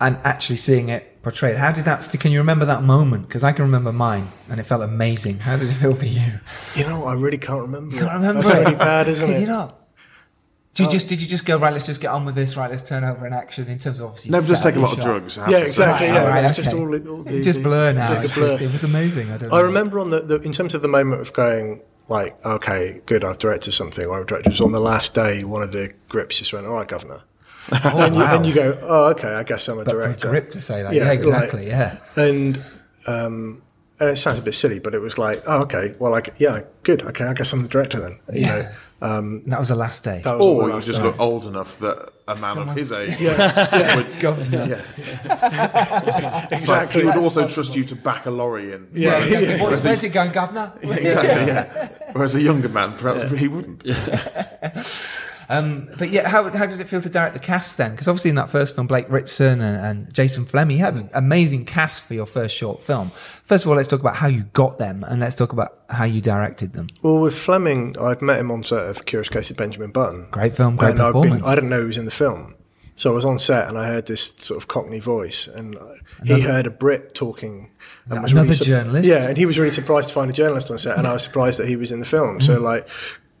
[0.00, 1.56] and actually seeing it portrayed.
[1.56, 2.08] How did that?
[2.20, 3.26] Can you remember that moment?
[3.26, 5.40] Because I can remember mine, and it felt amazing.
[5.40, 6.22] How did it feel for you?
[6.76, 7.94] You know, I really can't remember.
[7.94, 9.40] You can't remember That's really bad, isn't Can it?
[9.40, 9.76] you not?
[10.74, 10.92] Did you oh.
[10.92, 11.72] just did you just go right?
[11.72, 12.56] Let's just get on with this.
[12.56, 14.30] Right, let's turn over an action in terms of obviously.
[14.30, 15.36] Never just take a lot your of drugs.
[15.48, 16.08] Yeah, exactly.
[16.08, 16.78] Right, Yeah, right, it's just okay.
[16.78, 18.08] all, all the, It's just the- blur now.
[18.14, 18.48] Just It's blur.
[18.50, 19.30] just- it was amazing.
[19.32, 19.52] I don't.
[19.52, 23.24] I remember on the, the in terms of the moment of going like, okay, good,
[23.24, 24.06] I've directed something.
[24.06, 24.50] Or I've directed.
[24.50, 25.42] It was on the last day.
[25.42, 27.22] One of the grips just went, all right, governor.
[27.72, 28.36] Oh, and, you, wow.
[28.36, 30.28] and you go, oh, okay, I guess I'm a but for a director.
[30.30, 31.98] grip to say that, Yeah, yeah, like- exactly, yeah.
[32.16, 32.62] And
[33.06, 33.62] um,
[33.98, 36.60] and it sounds a bit silly, but it was like, oh, okay, well, like, yeah,
[36.82, 38.18] good, okay, I guess I'm the director then.
[38.32, 38.56] You Yeah.
[39.00, 40.20] know, um, That was the last day.
[40.22, 41.04] that was Or the you just day.
[41.06, 43.20] look old enough that a man Someone's- of his age.
[43.20, 44.82] Yeah, would- Governor.
[45.24, 46.46] yeah.
[46.50, 47.00] exactly.
[47.00, 48.86] He would also trust you to back a lorry in.
[48.92, 49.62] Yeah, Yeah, yeah.
[49.62, 50.72] What's where's it going, governor?
[50.82, 51.46] exactly.
[51.46, 51.88] Yeah.
[52.12, 53.82] Whereas a younger man, perhaps he wouldn't.
[55.48, 57.92] Um, but yeah, how, how did it feel to direct the cast then?
[57.92, 61.10] Because obviously in that first film, Blake Ritson and, and Jason Flemyng, you had an
[61.14, 63.10] amazing cast for your first short film.
[63.44, 66.04] First of all, let's talk about how you got them, and let's talk about how
[66.04, 66.88] you directed them.
[67.02, 70.26] Well, with Flemyng, I'd met him on set of Curious Case of Benjamin Button.
[70.30, 71.46] Great film, great and I'd been, performance.
[71.46, 72.54] I didn't know he was in the film.
[72.98, 75.76] So I was on set and I heard this sort of Cockney voice, and
[76.24, 77.70] he heard a Brit talking.
[78.08, 79.08] And was Another really journalist?
[79.08, 81.22] Yeah, and he was really surprised to find a journalist on set, and I was
[81.22, 82.38] surprised that he was in the film.
[82.38, 82.42] Mm.
[82.42, 82.88] So, like,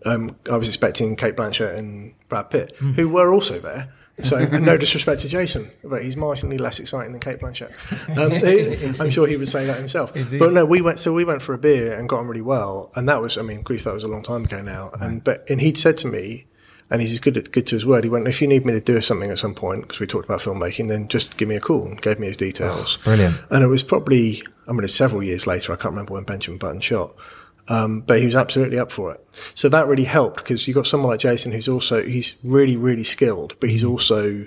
[0.06, 2.94] um, I was expecting Cate Blanchett and Brad Pitt, Mm.
[2.94, 3.92] who were also there.
[4.22, 7.70] So, no disrespect to Jason, but he's marginally less exciting than Cate Blanchett.
[8.16, 8.30] Um,
[8.94, 10.12] he- I'm sure he would say that himself.
[10.14, 10.98] But no, we went.
[11.00, 13.36] So we went for a beer and got on really well, and that was.
[13.36, 14.90] I mean, grief, that was a long time ago now.
[15.00, 16.46] And but and he'd said to me,
[16.88, 18.04] and he's good at, good to his word.
[18.04, 20.24] He went, if you need me to do something at some point, because we talked
[20.24, 21.84] about filmmaking, then just give me a call.
[21.84, 22.96] And gave me his details.
[23.04, 23.36] brilliant.
[23.50, 25.74] And it was probably, I mean, it's several years later.
[25.74, 27.14] I can't remember when Benjamin Button shot.
[27.68, 29.26] Um, but he was absolutely up for it.
[29.54, 33.02] So that really helped because you've got someone like Jason who's also, he's really, really
[33.04, 34.46] skilled, but he's also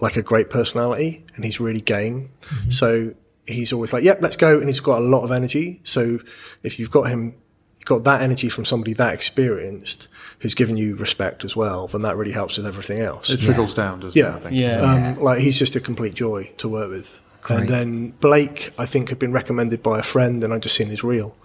[0.00, 2.30] like a great personality and he's really game.
[2.70, 3.14] So
[3.46, 4.58] he's always like, yep, let's go.
[4.58, 5.80] And he's got a lot of energy.
[5.84, 6.18] So
[6.64, 7.34] if you've got him,
[7.78, 10.08] you've got that energy from somebody that experienced
[10.40, 13.30] who's given you respect as well, then that really helps with everything else.
[13.30, 14.32] It trickles down, doesn't Yeah.
[14.32, 14.36] it?
[14.36, 14.56] I think.
[14.56, 14.80] Yeah.
[15.16, 17.20] Um, like he's just a complete joy to work with.
[17.48, 20.88] And then Blake, I think, had been recommended by a friend, and I just seen
[20.88, 21.36] his reel.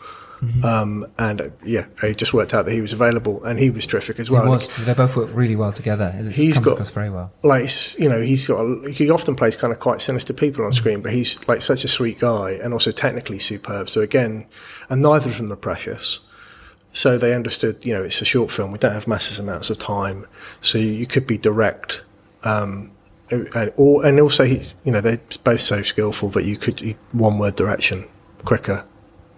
[0.41, 0.63] Mm-hmm.
[0.63, 3.86] Um, and uh, yeah, it just worked out that he was available, and he was
[3.86, 4.47] terrific as well.
[4.49, 4.69] was.
[4.78, 6.13] They both work really well together.
[6.15, 7.32] It He's comes got- across very well.
[7.43, 8.60] like you know, he's got.
[8.62, 11.84] A, he often plays kind of quite sinister people on screen, but he's like such
[11.84, 13.89] a sweet guy, and also technically superb.
[13.89, 14.45] So again,
[14.89, 16.19] and neither of them are precious.
[16.91, 18.71] So they understood, you know, it's a short film.
[18.71, 20.25] We don't have massive amounts of time,
[20.62, 22.04] so you could be direct,
[22.43, 22.91] um,
[23.30, 27.38] and, or and also, he's, you know, they're both so skillful that you could one
[27.38, 28.08] word direction,
[28.43, 28.86] quicker,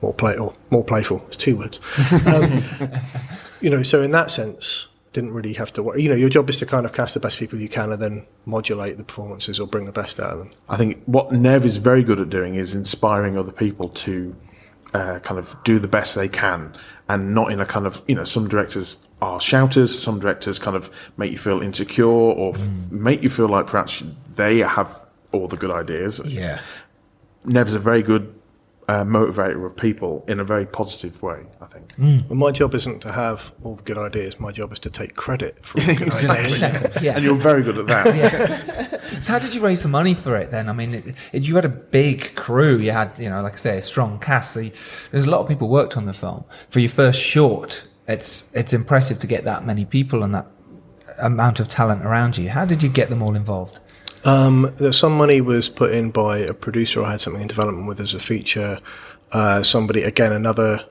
[0.01, 1.23] more play or more playful.
[1.27, 1.79] It's two words.
[2.25, 2.63] Um,
[3.61, 5.83] you know, so in that sense, didn't really have to.
[5.83, 7.91] wor- You know, your job is to kind of cast the best people you can,
[7.91, 10.51] and then modulate the performances or bring the best out of them.
[10.69, 14.35] I think what Nev is very good at doing is inspiring other people to
[14.93, 16.73] uh, kind of do the best they can,
[17.09, 20.75] and not in a kind of you know some directors are shouters, some directors kind
[20.75, 24.01] of make you feel insecure or f- make you feel like perhaps
[24.35, 24.99] they have
[25.31, 26.19] all the good ideas.
[26.25, 26.59] Yeah.
[27.45, 28.33] Nev's a very good
[28.91, 31.93] uh, motivator of people in a very positive way, I think.
[31.97, 34.37] Well, my job isn't to have all the good ideas.
[34.37, 36.57] My job is to take credit for all the good ideas.
[36.57, 37.15] Second, yeah.
[37.15, 38.97] And you're very good at that.
[39.21, 40.69] So how did you raise the money for it then?
[40.69, 42.77] I mean, it, it, you had a big crew.
[42.77, 44.53] You had, you know, like I say, a strong cast.
[44.53, 44.71] So you,
[45.11, 46.45] there's a lot of people worked on the film.
[46.69, 50.47] For your first short, it's it's impressive to get that many people and that
[51.21, 52.49] amount of talent around you.
[52.49, 53.80] How did you get them all involved?
[54.23, 57.99] Um, some money was put in by a producer I had something in development with
[57.99, 58.79] as a feature.
[59.31, 60.85] Uh, somebody, again, another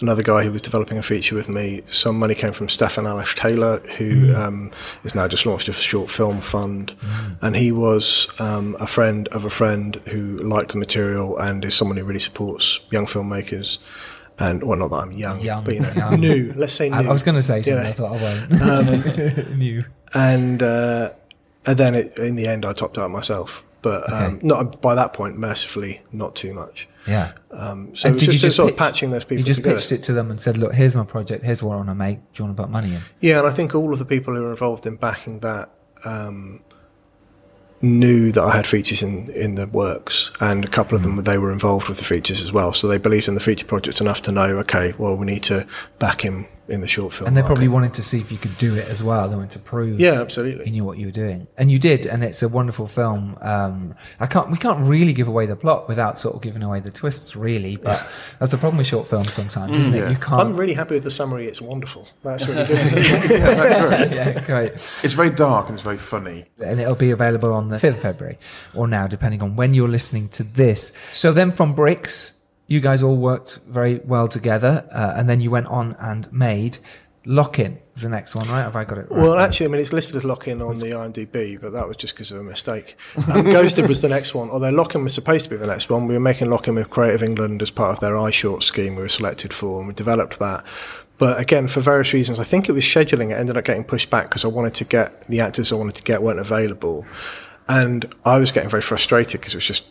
[0.00, 1.80] another guy who was developing a feature with me.
[1.90, 4.72] Some money came from Stefan Alish Taylor, who um,
[5.04, 6.94] is now just launched a short film fund,
[7.40, 11.74] and he was um, a friend of a friend who liked the material and is
[11.74, 13.78] someone who really supports young filmmakers.
[14.38, 16.20] And well, not that I'm young, Young, but you know, young.
[16.20, 16.52] new.
[16.56, 16.96] Let's say new.
[16.96, 17.82] I, I was going to say You something.
[17.84, 17.88] know.
[17.90, 19.50] I thought I won't.
[19.58, 19.84] New.
[20.14, 21.10] and uh,
[21.66, 23.62] and then it, in the end, I topped out myself.
[23.82, 24.46] But um, Okay.
[24.46, 26.88] not by that point, mercifully, not too much.
[27.06, 27.32] Yeah.
[27.50, 29.42] Um, so And it was did you just, just sort of patching those people You
[29.44, 29.76] just together.
[29.80, 31.44] pitched it to them and said, "Look, here's my project.
[31.44, 32.18] Here's what I want to make.
[32.32, 34.36] Do you want to put money in?" Yeah, and I think all of the people
[34.36, 35.70] who were involved in backing that
[36.04, 36.60] um,
[37.80, 41.38] knew that I had features in, in the works, and a couple of them they
[41.38, 42.72] were involved with the features as well.
[42.72, 45.66] So they believed in the feature project enough to know, okay, well, we need to
[45.98, 47.28] back him in the short film.
[47.28, 47.74] And they probably market.
[47.74, 49.28] wanted to see if you could do it as well.
[49.28, 50.00] They wanted to prove.
[50.00, 50.64] Yeah, absolutely.
[50.64, 53.36] You knew what you were doing, and you did, and it's a wonderful film.
[53.40, 56.80] Um, I can't, we can't really give away the plot without sort of giving away
[56.80, 57.76] the twists, really.
[57.76, 58.06] But
[58.38, 60.10] that's the problem with short films sometimes, isn't it?
[60.10, 60.40] You can't.
[60.40, 61.46] I'm really happy with the summary.
[61.46, 62.08] It's wonderful.
[62.22, 62.78] That's really good.
[64.12, 64.72] yeah, great.
[65.02, 66.46] it's very dark and it's very funny.
[66.58, 68.38] and it'll be available on the 5th of February
[68.74, 70.92] or now, depending on when you're listening to this.
[71.12, 72.32] So then from Bricks,
[72.72, 76.78] you guys all worked very well together, uh, and then you went on and made
[77.24, 78.62] Lock In was the next one, right?
[78.62, 79.22] Have I got it right?
[79.22, 82.14] Well, actually, I mean, it's listed as Lock-In on the IMDb, but that was just
[82.14, 82.96] because of a mistake.
[83.30, 86.08] Um, Ghosted was the next one, although Lock-In was supposed to be the next one.
[86.08, 89.08] We were making Lock-In with Creative England as part of their iShort scheme we were
[89.08, 90.64] selected for, and we developed that.
[91.18, 93.30] But again, for various reasons, I think it was scheduling.
[93.30, 95.94] It ended up getting pushed back because I wanted to get the actors I wanted
[95.96, 97.06] to get weren't available,
[97.68, 99.84] and I was getting very frustrated because it was just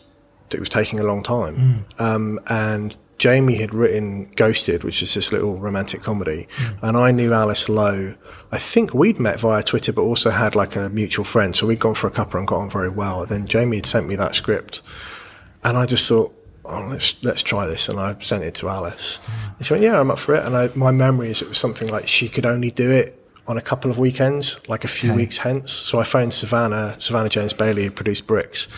[0.54, 1.84] it was taking a long time.
[1.98, 2.00] Mm.
[2.00, 6.78] Um, and Jamie had written Ghosted, which is this little romantic comedy, mm.
[6.82, 8.14] and I knew Alice Lowe.
[8.50, 11.54] I think we'd met via Twitter, but also had like a mutual friend.
[11.54, 13.24] So we'd gone for a cuppa and got on very well.
[13.24, 14.82] Then Jamie had sent me that script,
[15.62, 16.34] and I just thought,
[16.64, 17.88] oh, let's let's try this.
[17.88, 19.20] And I sent it to Alice.
[19.56, 20.44] And she went, yeah, I'm up for it.
[20.44, 23.56] And I, my memory is it was something like she could only do it on
[23.56, 25.16] a couple of weekends, like a few Okay.
[25.22, 25.72] weeks hence.
[25.72, 28.68] So I phoned Savannah, Savannah James Bailey, who produced Bricks,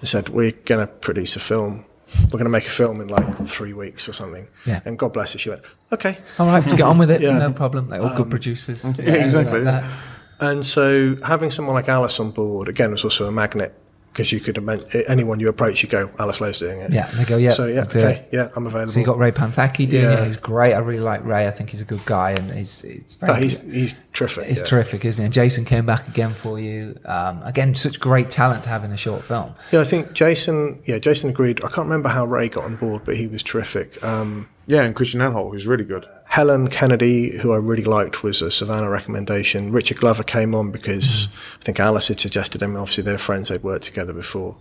[0.00, 1.84] and said, we're going to produce a film.
[2.24, 4.46] We're going to make a film in like three weeks or something.
[4.64, 4.80] Yeah.
[4.84, 6.18] And God bless her, she went, okay.
[6.38, 7.30] all right, to get on with it, Yeah.
[7.30, 7.88] Um, no problem.
[7.88, 8.84] Like all good producers.
[8.98, 9.92] Yeah, exactly, like yeah.
[10.38, 13.74] And so having someone like Alice on board, again, was also a magnet
[14.16, 16.90] because you could, imagine- anyone you approach, you go, Alice Lowe's doing it.
[16.90, 18.28] Yeah, and they go, yeah, So yeah, okay, it.
[18.32, 18.90] yeah, I'm available.
[18.90, 20.22] So you got Ray Panthaki doing Yeah.
[20.22, 20.26] it.
[20.26, 20.72] He's great.
[20.72, 21.46] I really like Ray.
[21.46, 24.46] I think he's a good guy, and he's it's very Oh, he's, he's terrific.
[24.48, 24.66] It's yeah.
[24.66, 25.26] terrific, isn't it?
[25.26, 26.98] And Jason came back again for you.
[27.04, 29.52] Um, again, such great talent to have in a short film.
[29.70, 30.80] Yeah, I think Jason.
[30.86, 31.58] Yeah, Jason agreed.
[31.62, 34.02] I can't remember how Ray got on board, but he was terrific.
[34.02, 36.06] Um, Yeah, and Christian Enholt, who's really good.
[36.28, 39.72] Helen Kennedy, who I really liked, was a Savannah recommendation.
[39.72, 41.28] Richard Glover came on because
[41.60, 42.76] I think Alice had suggested him.
[42.76, 44.56] Obviously, they're friends; they'd worked together before.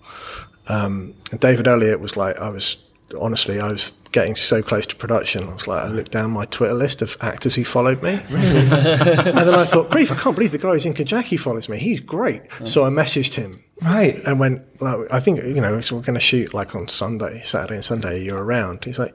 [0.68, 2.78] Um, and David Elliott was like, I was
[3.20, 5.44] honestly, I was getting so close to production.
[5.48, 8.30] I was like, I looked down my Twitter list of actors who followed me, and
[8.32, 11.78] then I thought, grief, I can't believe the guy who's in Kajaki follows me.
[11.78, 12.42] He's great.
[12.64, 14.16] So I messaged him Right.
[14.26, 17.42] and went, like, I think, you know, so we're going to shoot like on Sunday,
[17.44, 18.86] Saturday and Sunday, you're around.
[18.86, 19.14] He's like,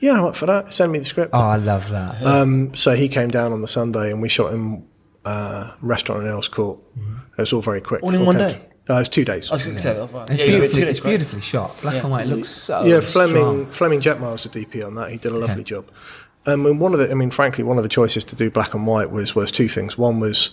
[0.00, 0.72] yeah, I'm up for that.
[0.72, 1.30] Send me the script.
[1.34, 2.22] Oh, I love that.
[2.22, 4.86] Um, so he came down on the Sunday and we shot in
[5.24, 6.80] uh, restaurant in Earls Court.
[7.36, 8.02] It was all very quick.
[8.02, 8.60] All in All one came- day?
[8.90, 9.50] Uh, it was two days.
[9.50, 10.30] I was going to say, right.
[10.30, 11.78] it's Yeah, beautifully, two days, it's beautifully shot.
[11.82, 13.66] Black and white looks so yeah, Fleming strong.
[13.66, 15.10] Fleming Jetmile's the DP on that.
[15.10, 15.90] He did a lovely job.
[16.46, 18.72] Um, and one of the, I mean, frankly, one of the choices to do black
[18.72, 19.98] and white was was two things.
[19.98, 20.52] One was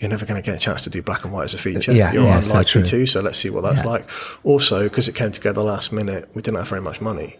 [0.00, 1.92] you're never going to get a chance to do black and white as a feature.
[1.92, 2.82] Yeah, you're yeah, so unlikely true.
[2.82, 3.06] to.
[3.06, 3.90] So let's see what that's Yeah.
[3.90, 4.10] like.
[4.42, 7.36] Also, because it came together last minute, we didn't have very much money,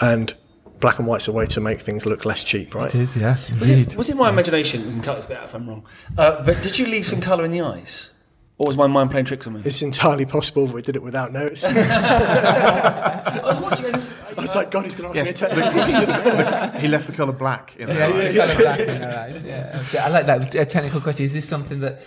[0.00, 0.32] and
[0.80, 2.94] black and white's a way to make things look less cheap, right?
[2.94, 3.94] It is, yeah, Was it, indeed.
[3.96, 4.82] was it my imagination?
[4.84, 5.84] You can cut this bit out if I'm wrong.
[6.18, 8.12] Uh, but did you leave some colour in the eyes?
[8.58, 9.60] Or was my mind playing tricks on me?
[9.66, 11.62] It's entirely possible that we did it without notice.
[11.64, 13.86] I was watching.
[13.86, 14.02] and-
[14.36, 16.80] I was like, God, he's going to ask Yes, me a technical question.
[16.82, 18.32] He left the colour black in Yeah, there.
[18.32, 20.04] yeah, colour black in their eyes, yeah.
[20.04, 20.54] I like that.
[20.54, 22.02] A technical question: Is this something that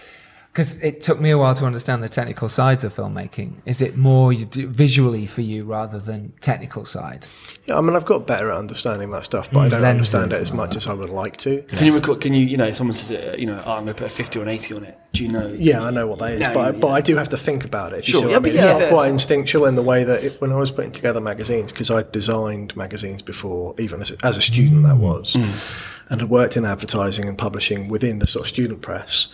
[0.52, 3.54] Because it took me a while to understand the technical sides of filmmaking.
[3.66, 7.28] Is it more you do visually for you rather than technical side?
[7.66, 10.42] Yeah, I mean, I've got better at understanding that stuff, but I don't understand it
[10.42, 10.78] as much that.
[10.78, 11.62] as I would like to.
[11.62, 12.20] Can you record?
[12.22, 14.14] Can you, you know, someone says, uh, you know, oh, I'm going to put a
[14.14, 14.98] 50 or an 80 on it.
[15.14, 15.56] Do you know?
[15.56, 16.80] Yeah, I know what that is, No, but, I, yeah.
[16.80, 18.04] but I do have to think about it.
[18.04, 18.28] Sure.
[18.28, 18.56] Yeah, I but mean.
[18.56, 21.22] yeah, it's not quite instinctual in the way that it, when I was putting together
[21.22, 25.54] magazines, because I designed magazines before, even as a, as a student, that was, Mm.
[26.10, 29.28] and had worked in advertising and publishing within the sort of student press.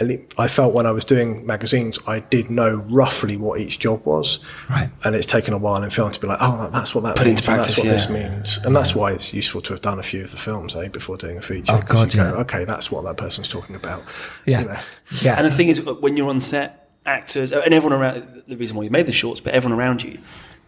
[0.00, 3.78] And it, I felt when I was doing magazines, I did know roughly what each
[3.78, 4.40] job was.
[4.68, 4.90] Right.
[5.04, 7.26] And it's taken a while in film to be like, oh, that's what that Put
[7.26, 7.40] it means.
[7.40, 8.26] into and practice, that's what yeah.
[8.28, 8.66] this means.
[8.66, 11.16] And that's why it's useful to have done a few of the films, eh, before
[11.16, 11.72] doing a feature.
[11.72, 12.40] Oh, 'cause God, you go, yeah.
[12.40, 14.02] okay, that's what that person's talking about.
[14.46, 14.60] Yeah.
[14.62, 14.78] You know.
[15.22, 15.34] Yeah.
[15.36, 18.82] And the thing is, when you're on set, actors and everyone around, the reason why
[18.82, 20.18] you made the shorts, but everyone around you,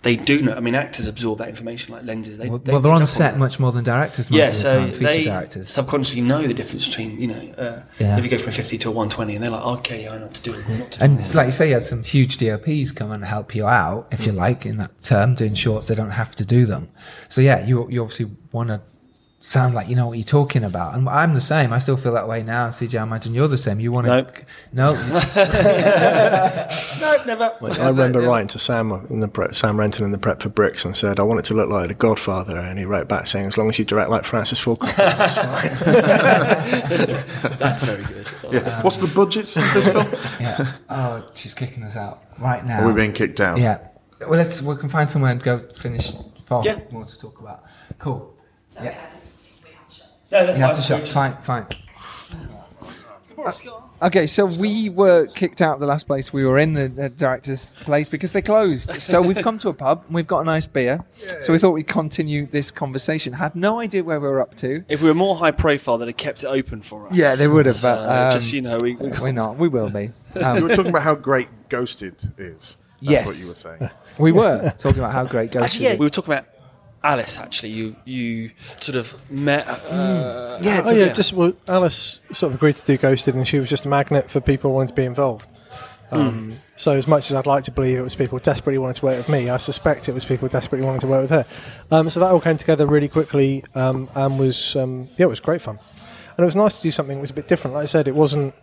[0.07, 0.53] they do know.
[0.55, 2.39] I mean, actors absorb that information like lenses.
[2.39, 3.39] They, well, they they're on set it.
[3.39, 5.69] much more than directors most Yeah, of the so time, feature they directors.
[5.69, 8.17] subconsciously know the difference between, you know, uh, Yeah.
[8.17, 10.19] if you go from a 50 to a 120 and they're like, okay, yeah, I
[10.19, 10.53] know what to do.
[10.53, 13.25] Not to do And it's like you say, you had some huge DOPs come and
[13.25, 14.37] help you out, if you Mm.
[14.37, 15.89] like, in that term, doing shorts.
[15.89, 16.89] They don't have to do them.
[17.29, 18.81] So yeah, you you obviously want to
[19.41, 20.95] sound like you know what you're talking about.
[20.97, 21.73] And I'm the same.
[21.73, 22.67] I still feel that way now.
[22.69, 23.79] CJ, I imagine you're the same.
[23.79, 24.37] You want to Nope.
[24.73, 24.93] no,
[27.01, 27.55] no, never.
[27.63, 30.85] I remember writing to Sam in the prep, Sam Renton in the prep for Bricks
[30.85, 33.47] and said I want it to look like The Godfather, and he wrote back saying
[33.47, 35.77] as long as you direct like Francis Ford Coppola, that's fine.
[37.59, 38.29] That's very good.
[38.51, 38.61] Yeah.
[38.79, 40.07] Um, What's the budget of this film?
[40.41, 40.73] yeah.
[40.89, 42.85] Oh, she's kicking us out right now.
[42.85, 43.59] Are we being kicked out?
[43.59, 43.79] Yeah.
[44.21, 46.13] Well, let's we can find somewhere and go finish.
[46.47, 46.79] Far Yeah.
[46.91, 47.65] more to talk about.
[47.99, 48.35] Cool.
[48.75, 48.85] Yeah.
[48.85, 49.11] Yeah,
[50.29, 51.01] that's You have to fine.
[51.05, 51.09] shut.
[51.09, 51.37] Fine.
[51.43, 51.67] Fine.
[54.03, 57.09] Okay, so we were kicked out of the last place we were in, the, the
[57.09, 59.01] director's place, because they closed.
[59.01, 61.05] So we've come to a pub and we've got a nice beer.
[61.41, 63.33] So we thought we'd continue this conversation.
[63.35, 64.85] Have no idea where we're up to.
[64.89, 67.13] If we were more high profile, they'd have kept it open for us.
[67.15, 69.59] Yeah, they would have, So, but, um, just you know, we, we We're not.
[69.59, 70.11] We will be.
[70.37, 72.77] You Um, were talking about how great Ghosted is.
[73.01, 73.27] That's Yes.
[73.27, 73.91] what you were saying.
[74.19, 75.99] we were talking about how great Ghost actually, yeah, is.
[75.99, 76.47] we were talking about
[77.07, 77.39] Alice.
[77.39, 79.67] Actually, you you sort of met.
[79.69, 83.61] Uh, Yeah, oh yeah, just well, Alice sort of agreed to do Ghosted, and she
[83.61, 85.47] was just a magnet for people wanting to be involved.
[86.11, 89.05] Um, So as much as I'd like to believe it was people desperately wanting to
[89.05, 91.45] work with me, I suspect it was people desperately wanting to work with her.
[91.91, 95.41] Um, so that all came together really quickly um, and was um, yeah, it was
[95.41, 95.79] great fun.
[96.37, 97.75] And it was nice to do something that was a bit different.
[97.75, 98.55] Like I said, it wasn't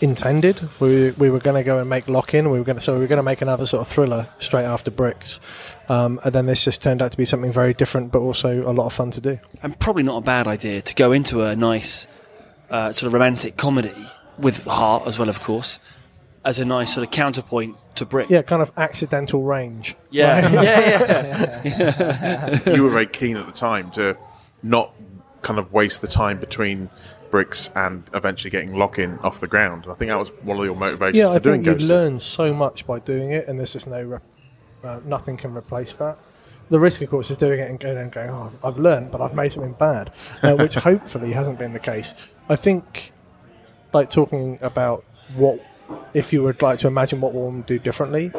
[0.00, 0.60] intended.
[0.80, 2.50] We, we were going to go and make Lock In.
[2.50, 4.64] We were going to so we were going to make another sort of thriller straight
[4.64, 5.40] after Bricks,
[5.88, 8.72] um, and then this just turned out to be something very different, but also a
[8.72, 9.38] lot of fun to do.
[9.62, 12.06] and probably not a bad idea to go into a nice
[12.70, 13.94] uh, sort of romantic comedy
[14.38, 15.78] with heart as well, of course,
[16.44, 18.30] as a nice sort of counterpoint to Brick.
[18.30, 19.94] Yeah, kind of accidental range.
[20.10, 22.74] yeah, yeah, yeah.
[22.74, 24.16] you were very keen at the time to
[24.62, 24.94] not
[25.42, 26.88] kind of waste the time between
[27.32, 29.86] bricks and eventually getting Lock In off the ground.
[29.90, 31.88] I think that was one of your motivations Yeah, for I doing think you Ghosted.
[31.88, 34.18] learn so much by doing it, and there's just no, re-
[34.84, 36.18] uh, nothing can replace that.
[36.70, 38.30] The risk, of course, is doing it and going and going.
[38.30, 42.14] Oh, I've learned, but I've made something bad, uh, which hopefully hasn't been the case.
[42.48, 43.12] I think,
[43.92, 45.60] like talking about what
[46.14, 48.30] if you would like to imagine what one would do differently.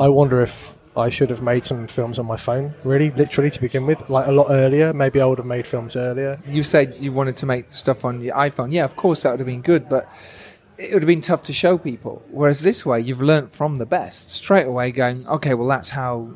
[0.00, 3.60] I wonder if I should have made some films on my phone, really, literally to
[3.60, 4.92] begin with, like a lot earlier.
[4.92, 6.40] Maybe I would have made films earlier.
[6.46, 8.72] You said you wanted to make stuff on your iPhone.
[8.72, 10.10] Yeah, of course that would have been good, but
[10.78, 12.22] it would have been tough to show people.
[12.30, 14.90] Whereas this way, you've learnt from the best straight away.
[14.92, 16.30] Going, okay, well that's how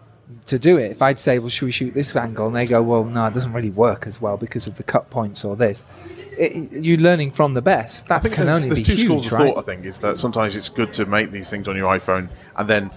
[0.46, 0.90] to do it.
[0.92, 3.34] If I'd say, well, should we shoot this angle, and they go, well, no, it
[3.34, 5.84] doesn't really work as well because of the cut points or this.
[6.38, 8.08] It, you're learning from the best.
[8.08, 9.54] That I think can there's, only there's be two huge, schools of right?
[9.54, 9.58] thought.
[9.58, 12.68] I think is that sometimes it's good to make these things on your iPhone and
[12.68, 12.90] then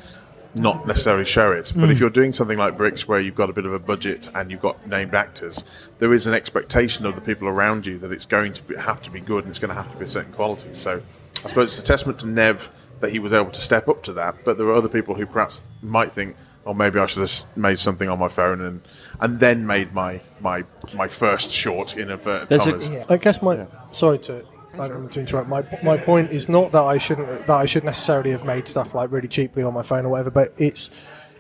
[0.56, 1.72] not necessarily show it.
[1.76, 1.92] But Mm.
[1.92, 4.52] if you're doing something like Bricks, where you've got a bit of a budget and
[4.52, 5.64] you've got named actors,
[6.00, 9.02] there is an expectation of the people around you that it's going to be, have
[9.02, 10.70] to be good and it's going to have to be a certain quality.
[10.74, 11.02] So
[11.44, 12.70] I suppose it's a testament to Nev
[13.02, 14.36] that he was able to step up to that.
[14.46, 16.36] But there are other people who perhaps might think.
[16.66, 18.80] or maybe I should have made something on my phone and
[19.20, 20.64] and then made my my
[20.96, 22.90] my first short in inverted There's a- commas.
[22.90, 23.04] Yeah.
[23.10, 24.46] I guess my sorry to
[24.80, 25.50] I don't mean to interrupt.
[25.50, 28.96] My my point is not that I shouldn't that I should necessarily have made stuff
[28.96, 30.90] like really cheaply on my phone or whatever, but it's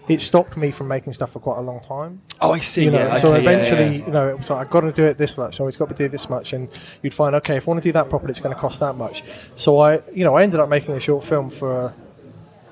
[0.08, 2.22] it stopped me from making stuff for quite a long time.
[2.42, 2.86] Oh, I see.
[2.86, 4.06] You know, yeah, so okay, eventually, yeah.
[4.06, 5.90] you know, it was like I've got to do it this much, so it's got
[5.90, 6.68] to do this much, and
[7.02, 8.96] you'd find okay, if I want to do that properly, it's going to cost that
[8.96, 9.24] much.
[9.56, 11.94] So I, you know, I ended up making a short film for,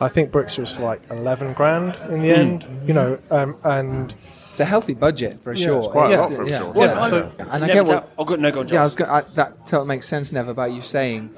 [0.02, 4.14] I think Bricks was like eleven grand in the end, you know, um, and
[4.52, 5.84] It's a healthy budget for a Yeah, short.
[5.86, 6.60] it's quite a lot for a yeah.
[6.60, 6.76] short.
[6.76, 8.40] yeah, Yeah, so And I Never get what doubt- Oh, good.
[8.42, 9.10] No, go on, Yeah, I was Giles.
[9.10, 11.30] go- I, that totally makes sense, Nev, about you saying,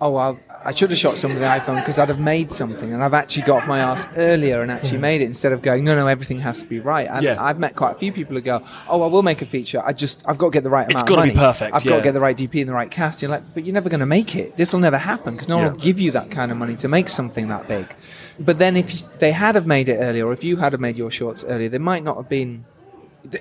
[0.00, 2.92] oh, well, I should have shot something with the iPhone because I'd have made something,
[2.94, 5.02] and I've actually got off my ass earlier and actually mm.
[5.02, 7.06] made it instead of going, no, no, everything has to be right.
[7.08, 7.42] And Yeah.
[7.42, 9.82] I've met quite a few people who go, oh, I will make a feature.
[9.84, 11.08] I just, I've got to get the right It's amount.
[11.08, 13.20] gotta be perfect, I've got to get the right DP and the right cast.
[13.20, 14.56] You're like, but you're never going to make it.
[14.56, 15.72] This will never happen because no one Yeah.
[15.72, 17.94] will give you that kind of money to make something that big.
[18.38, 20.96] But then if they had have made it earlier, or if you had have made
[20.96, 22.64] your shorts earlier, they might not have been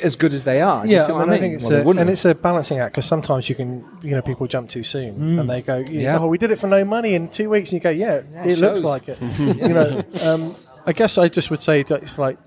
[0.02, 0.84] as good as they are.
[0.84, 2.80] Do you Yeah, see I mean, I think it's Well, a, and it's a balancing
[2.80, 6.02] act because sometimes you can, you know, people jump too soon and they go, Yeah.
[6.02, 6.20] yeah.
[6.20, 8.46] "Oh, we did it for no money in two weeks," and you go, "Yeah, Yeah,
[8.46, 10.56] it it looks like it." you know, um,
[10.86, 12.38] I guess I just would say that it's like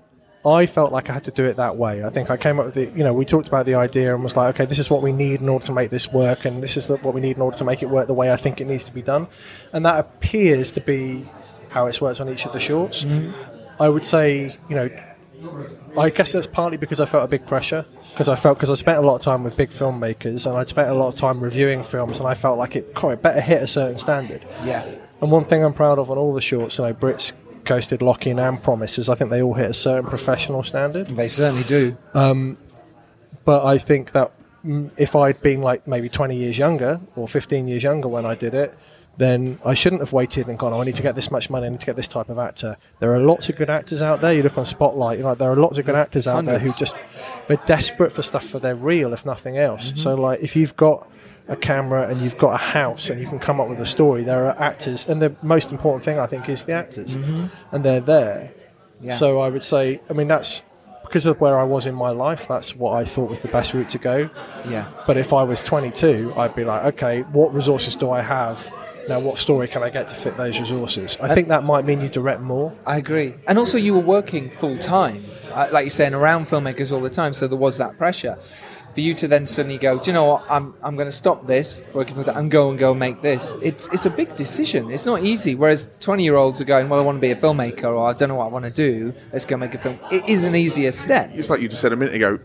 [0.45, 2.03] I felt like I had to do it that way.
[2.03, 4.23] I think I came up with the, you know, we talked about the idea and
[4.23, 6.63] was like, okay, this is what we need in order to make this work, and
[6.63, 8.37] this is the, what we need in order to make it work the way I
[8.37, 9.27] think it needs to be done,
[9.73, 11.25] and that appears to be
[11.69, 13.05] how it's worked on each of the shorts.
[13.79, 14.89] I would say, you know,
[15.97, 18.75] I guess that's partly because I felt a big pressure because I felt because I
[18.75, 21.39] spent a lot of time with big filmmakers and I'd spent a lot of time
[21.39, 24.45] reviewing films and I felt like it quite better hit a certain standard.
[24.63, 24.85] yeah.
[25.21, 27.33] And one thing I'm proud of on all the shorts, you know, Bricks,
[27.63, 31.07] Ghosted, Locking, and Promises, I think they all hit a certain professional standard.
[31.07, 31.97] They certainly do.
[32.13, 34.31] But I think that
[34.65, 38.35] mm, if I'd been like maybe 20 years younger or 15 years younger when I
[38.35, 38.77] did it,
[39.17, 41.65] then I shouldn't have waited and gone, oh, I need to get this much money,
[41.65, 42.77] I need to get this type of actor.
[42.99, 44.33] There are lots of good actors out there.
[44.33, 46.79] You look on Spotlight, know, there are lots of good actors out there who hundreds.
[46.79, 46.95] just,
[47.47, 49.87] they're desperate for stuff for their real, if nothing else.
[49.87, 49.97] Mm-hmm.
[49.97, 51.11] So, like, if you've got
[51.47, 54.23] a camera and you've got a house and you can come up with a story,
[54.23, 57.15] there are actors, and the most important thing, I think, is the actors.
[57.15, 58.51] And they're there.
[58.53, 59.07] Mm-hmm.
[59.07, 59.13] Yeah.
[59.13, 60.61] So I would say, I mean, that's
[61.03, 63.73] because of where I was in my life, that's what I thought was the best
[63.73, 64.29] route to go.
[64.67, 64.91] Yeah.
[65.07, 68.71] But if I was 22, I'd be like, okay, what resources do I have?
[69.07, 71.17] Now, what story can I get to fit those resources?
[71.21, 72.73] I think that might mean you direct more.
[72.85, 73.35] I agree.
[73.47, 77.09] And also, you were working full time, uh, like you're saying, around filmmakers all the
[77.09, 78.37] time, so there was that pressure.
[78.93, 80.45] For you to then suddenly go, do you know what?
[80.49, 83.55] I'm, I'm going to stop this, working full time, and go and go make this.
[83.61, 84.89] It's it's a big decision.
[84.89, 85.53] It's not easy.
[85.55, 88.13] Whereas 20 year olds are going, well, I want to be a filmmaker, or I
[88.13, 89.13] don't know what I want to do.
[89.31, 89.99] Let's go make a film.
[90.11, 91.29] It is an easier step.
[91.33, 92.39] It's like you just said a minute ago.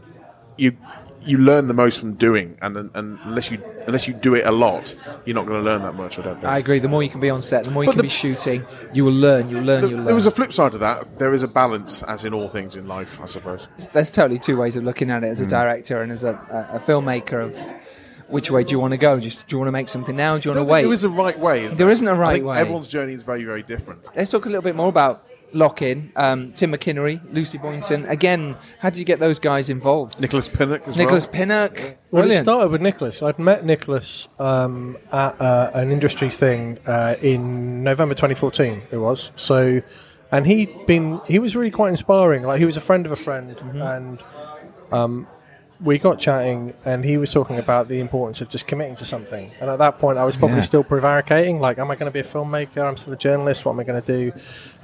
[0.59, 0.77] You
[1.25, 4.47] you learn the most from doing, and, and, and unless you unless you do it
[4.47, 4.95] a lot,
[5.25, 6.19] you're not going to learn that much.
[6.19, 6.47] I don't think.
[6.47, 6.79] I agree.
[6.79, 8.65] The more you can be on set, the more you But can the- be shooting,
[8.93, 9.51] you will learn.
[9.51, 9.81] You'll learn.
[9.83, 10.07] There- You'll learn.
[10.07, 11.19] there was a flip side of that.
[11.19, 13.69] There is a balance, as in all things in life, I suppose.
[13.93, 15.51] there's totally two ways of looking at it as a hmm.
[15.51, 17.57] director and as a, a, a filmmaker of
[18.29, 19.21] which way do you want to go?
[19.21, 20.39] Just do you want to make something now?
[20.39, 20.83] Do you want to wait?
[20.83, 21.65] There is a right way.
[21.65, 22.59] Is There there isn't a right way.
[22.59, 24.09] Everyone's journey is very, very different.
[24.17, 25.21] Let's talk a little bit more about
[25.53, 26.13] Lock In.
[26.17, 28.05] Um, Tim McInnerny, Lucy Boynton.
[28.07, 30.21] Again, how did you get those guys involved?
[30.21, 31.33] Nicholas Pinnock as Nicholas well.
[31.33, 31.97] Pinnock.
[32.11, 33.23] Well, it started with Nicholas.
[33.23, 38.83] I'd met Nicholas um, at uh, an industry thing uh, in November 2014.
[38.91, 39.83] It was so,
[40.31, 42.43] and he'd been he was really quite inspiring.
[42.43, 44.23] Like he was a friend of a friend, and
[44.91, 45.27] um,
[45.83, 49.51] we got chatting, and he was talking about the importance of just committing to something.
[49.61, 50.63] And at that point, I was probably Yeah.
[50.63, 51.61] still prevaricating.
[51.61, 52.79] Like, am I going to be a filmmaker?
[52.87, 53.65] I'm still a journalist.
[53.65, 54.33] What am I going to do?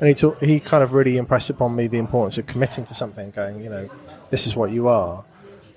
[0.00, 2.94] And he talk, he kind of really impressed upon me the importance of committing to
[2.94, 3.30] something.
[3.30, 3.88] Going, you know,
[4.30, 5.24] this is what you are.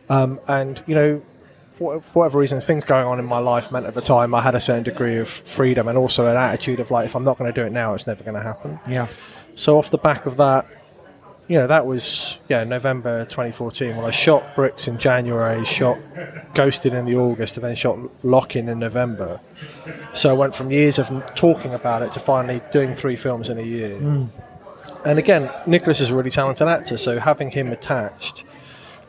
[0.09, 1.21] Um, and you know,
[1.73, 4.41] for, for whatever reason, things going on in my life meant at the time I
[4.41, 7.37] had a certain degree of freedom and also an attitude of like, if I'm not
[7.37, 8.79] going to do it now, it's never going to happen.
[8.87, 9.07] yeah.
[9.55, 10.65] So off the back of that,
[11.47, 13.97] you know, that was yeah November 2014.
[13.97, 15.97] Well, I shot Bricks in January, shot
[16.53, 19.39] Ghosted in the August, and then shot Locking In in November.
[20.13, 23.57] So I went from years of talking about it to finally doing three films in
[23.57, 23.97] a year.
[23.97, 24.25] Hmm.
[25.03, 28.43] And again, Nicholas is a really talented actor, so having him attached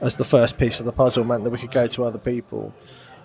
[0.01, 2.75] as the first piece of the puzzle meant that we could go to other people.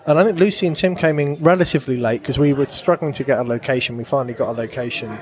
[0.06, 3.24] And I think Lucy and Tim came in relatively late because we were struggling to
[3.24, 3.96] get a location.
[3.96, 5.18] We finally got a location,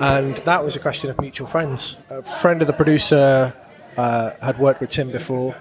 [0.00, 1.96] and that was a question of mutual friends.
[2.08, 3.54] A friend of the producer
[3.96, 5.54] uh, had worked with Tim before,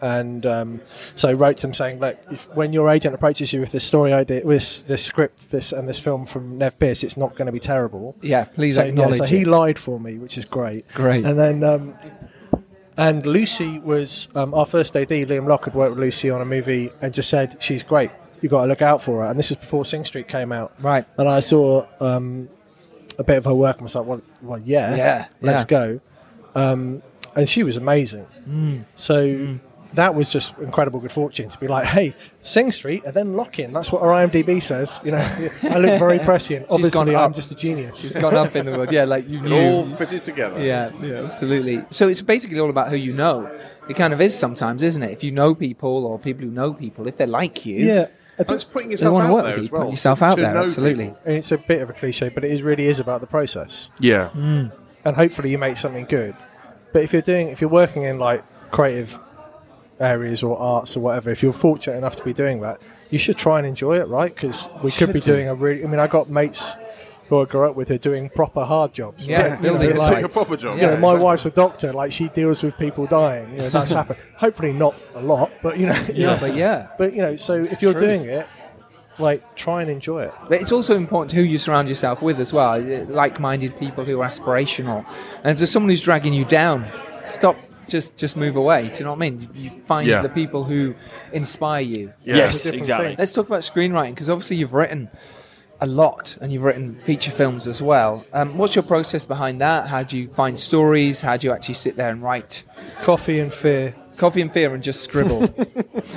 [0.00, 0.80] and um,
[1.14, 4.12] so wrote to him saying, "Look, if, when your agent approaches you with this story
[4.12, 7.46] idea, with this, this script, this and this film from Nev Pierce, it's not going
[7.46, 10.44] to be terrible." Yeah, please so, yeah, acknowledge so he lied for me, which is
[10.44, 10.88] great.
[10.94, 11.24] Great.
[11.24, 11.94] And then, um,
[12.96, 15.08] and Lucy was um, our first AD.
[15.08, 18.10] Liam Locke had worked with Lucy on a movie and just said she's great.
[18.40, 19.30] You've got to look out for her.
[19.30, 20.72] And this is before Sing Street came out.
[20.80, 21.04] Right.
[21.16, 22.48] And I saw um,
[23.18, 25.66] a bit of her work and I was like, well, well yeah, Yeah, let's yeah.
[25.66, 26.00] go.
[26.54, 27.02] Um,
[27.34, 28.26] and she was amazing.
[28.48, 28.84] Mm.
[28.96, 29.58] So.
[29.94, 33.58] That was just incredible good fortune to be like, hey, Sing Street and then Lock
[33.58, 33.72] In.
[33.72, 35.00] That's what her IMDb says.
[35.02, 35.18] You know,
[35.62, 36.66] I look very prescient.
[36.68, 37.96] Obviously, I'm just a genius.
[37.98, 38.92] She's gone up in the world.
[38.92, 39.56] Yeah, like you knew.
[39.56, 40.62] all fitted together.
[40.62, 41.82] Yeah, yeah, absolutely.
[41.88, 43.50] So it's basically all about who you know.
[43.88, 45.10] It kind of is sometimes, isn't it?
[45.10, 48.08] If you know people or people who know people, if they're like you, yeah, I
[48.38, 49.62] And it's putting yourself want out work there with you.
[49.64, 49.82] as well.
[49.84, 51.14] Put yourself out there, absolutely.
[51.24, 53.90] And it's a bit of a cliche, but it is, really is about the process.
[53.98, 54.30] Yeah.
[54.34, 54.72] Mm.
[55.04, 56.34] And hopefully you make something good.
[56.92, 59.18] But if you're doing, if you're working in like creative
[60.00, 62.80] areas or arts or whatever, if you're fortunate enough to be doing that,
[63.10, 64.34] you should try and enjoy it, right?
[64.34, 65.32] Because we Should could be do.
[65.32, 65.82] doing a really.
[65.82, 66.74] I mean, I got mates
[67.28, 69.26] who I grew up with who are doing proper hard jobs.
[69.26, 69.44] Yeah, right?
[69.50, 70.76] You know, building It's like- like a proper job.
[70.78, 71.22] you know, my exactly.
[71.24, 71.92] wife's a doctor.
[71.92, 73.50] Like she deals with people dying.
[73.52, 74.18] You know, that's happened.
[74.36, 76.88] Hopefully not a lot, but you know, Yeah, but yeah.
[76.98, 78.04] But you know, so if you're truth.
[78.04, 78.46] doing it,
[79.18, 80.32] like try and enjoy it.
[80.48, 82.74] But it's also important who you surround yourself with as well.
[82.74, 85.04] Eh, like-minded people who are aspirational,
[85.42, 86.86] and if there's someone who's dragging you down,
[87.24, 87.56] stop.
[87.88, 88.90] Just, just move away.
[88.90, 89.48] Do you know what I mean?
[89.54, 90.20] You find Yeah.
[90.20, 90.94] the people who
[91.32, 92.12] inspire you.
[92.22, 92.36] Yeah.
[92.36, 93.06] Yes, It's a different exactly.
[93.08, 93.16] thing.
[93.18, 95.08] Let's talk about screenwriting because obviously you've written
[95.80, 98.24] a lot and you've written feature films as well.
[98.32, 99.88] Um, what's your process behind that?
[99.88, 101.20] How do you find stories?
[101.20, 102.64] How do you actually sit there and write?
[103.02, 103.94] Coffee and fear.
[104.16, 105.46] Coffee and fear and just scribble.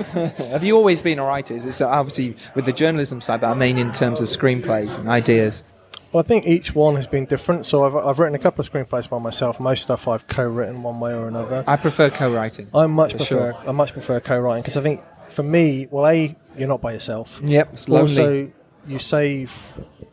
[0.14, 1.56] Have you always been a writer?
[1.56, 5.08] Is it obviously with the journalism side, but I mean in terms of screenplays and
[5.08, 5.64] ideas?
[6.12, 7.66] Well, I think each one has been different.
[7.66, 9.60] So I've, I've written a couple of screenplays by myself.
[9.60, 11.64] Most stuff I've co-written one way or another.
[11.68, 12.68] I prefer co-writing.
[12.74, 13.56] I much prefer sure.
[13.68, 17.40] I much prefer co-writing because I think for me, well, a you're not by yourself.
[17.42, 18.02] Yep, it's lonely.
[18.02, 18.52] Also,
[18.88, 19.52] you save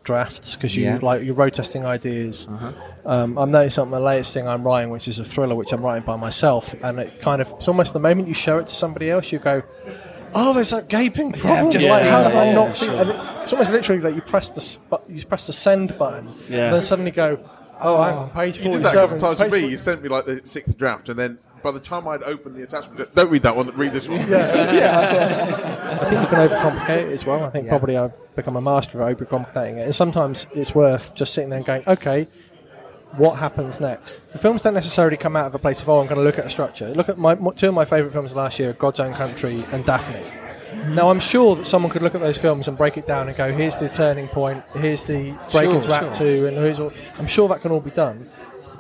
[0.05, 0.97] drafts because you Yeah.
[0.97, 1.07] Uh-huh.
[1.07, 2.47] like you're road testing ideas.
[3.05, 3.93] Um, I'm noticing something.
[3.93, 6.99] The latest thing I'm writing, which is a thriller, which I'm writing by myself, and
[7.01, 9.63] it kind of it's almost the moment you show it to somebody else, you go.
[10.35, 11.71] Oh, there's that gaping problem.
[11.71, 12.91] just like, seen how that, have I yeah, not seen?
[12.91, 16.29] And it, it's almost literally like you press the sp- you press the send button,
[16.51, 16.67] Yeah.
[16.67, 17.39] and then suddenly go,
[17.81, 19.33] oh, hang on, page You did that a couple forty-seven.
[19.33, 19.71] of times with me.
[19.71, 22.63] You sent me like the sixth draft, and then by the time I'd opened the
[22.63, 23.69] attachment, don't read that one.
[23.77, 24.19] Read this one.
[24.21, 27.45] I think you can overcomplicate it as well.
[27.45, 27.71] I think Yeah.
[27.71, 29.85] probably I've become a master of overcomplicating it.
[29.85, 32.29] And sometimes it's worth just sitting there and going, okay,
[33.17, 34.17] what happens next?
[34.33, 36.39] The films don't necessarily come out of a place of, oh, I'm going to look
[36.39, 36.89] at a structure.
[36.95, 40.17] Look at my two of my favourite films last year, God's Own Country and Daphne.
[40.23, 40.95] Mm-hmm.
[40.95, 43.37] Now, I'm sure that someone could look at those films and break it down and
[43.37, 46.93] go, here's the turning point, here's the break Sure, into Act 2, and here's all.
[47.19, 48.29] I'm sure that can all be done.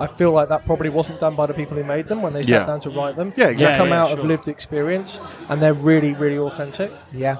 [0.00, 2.42] I feel like that probably wasn't done by the people who made them when they
[2.42, 2.66] sat Yeah.
[2.66, 3.32] down to write them.
[3.36, 6.90] Yeah, They come Yeah, out yeah, of lived experience, and they're really, really authentic.
[7.12, 7.36] yeah,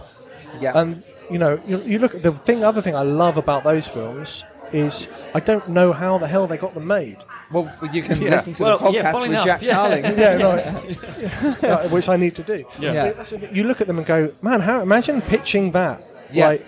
[0.61, 0.72] yeah.
[0.78, 2.64] And you know, you, you look at the thing.
[2.64, 6.56] Other thing I love about those films is I don't know how the hell they
[6.56, 7.18] got them made.
[7.52, 8.30] well, you can Yeah.
[8.30, 9.74] listen to Well, the podcast yeah, with enough, Jack yeah.
[9.74, 10.04] Tarling.
[10.18, 10.36] Yeah,
[11.62, 12.64] no, which I need to do.
[12.78, 12.92] Yeah.
[12.92, 13.04] Yeah.
[13.09, 16.02] But that's the thing, You look at them and go, man, how imagine pitching that.
[16.32, 16.48] Yeah.
[16.48, 16.66] Like,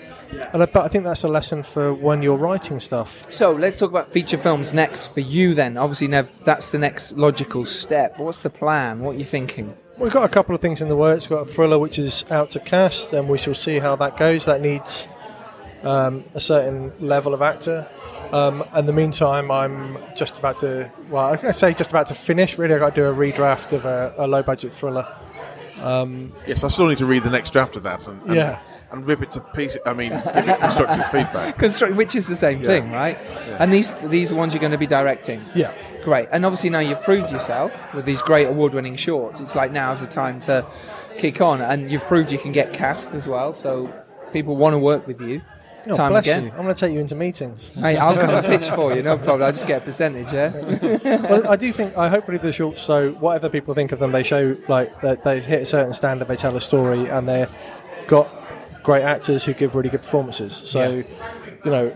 [0.52, 3.30] and I, but I think that's a lesson for when you're writing stuff.
[3.32, 5.54] So let's talk about feature films next for you.
[5.54, 8.18] Then, obviously, Nev, that's the next logical step.
[8.18, 9.00] What's the plan?
[9.00, 9.74] What are you thinking?
[9.98, 11.28] We've got a couple of things in the works.
[11.28, 14.16] We've got a thriller which is out to cast, and we shall see how that
[14.16, 14.46] goes.
[14.46, 15.08] That needs
[15.82, 17.86] um, a certain level of actor.
[18.32, 22.06] Um, in the meantime, I'm just about to, well, I'm going to say just about
[22.06, 22.56] to finish.
[22.58, 25.06] Really, I've got to do a redraft of a, a low budget thriller.
[26.46, 28.60] Yes, I still need to read the next draft of that and, and, Yeah.
[28.92, 29.80] And rip it to pieces.
[29.86, 31.56] I mean, give it constructive feedback.
[31.58, 33.18] Construct, which is the same thing, right?
[33.58, 35.44] And these these are ones you're going to be directing.
[35.54, 35.74] Yeah.
[36.02, 36.28] Great.
[36.32, 39.38] And obviously now you've proved yourself with these great award-winning shorts.
[39.40, 40.66] It's like now's the time to
[41.18, 43.52] kick on, and you've proved you can get cast as well.
[43.52, 43.92] So
[44.32, 45.42] people want to work with you.
[45.88, 46.44] Oh, time bless again.
[46.44, 46.50] you.
[46.50, 47.70] I'm going to take you into meetings.
[47.74, 49.02] Hey, I'll come and pitch for you.
[49.02, 49.42] No problem.
[49.42, 50.32] I'll just get a percentage.
[50.32, 50.50] Yeah.
[51.30, 54.22] well, I do think, I hopefully the shorts, so whatever people think of them, they
[54.22, 57.50] show like that they hit a certain standard, they tell a story, and they've
[58.08, 58.30] got
[58.90, 60.52] great actors who give really good performances.
[60.64, 61.02] So, Yeah.
[61.64, 61.86] you know,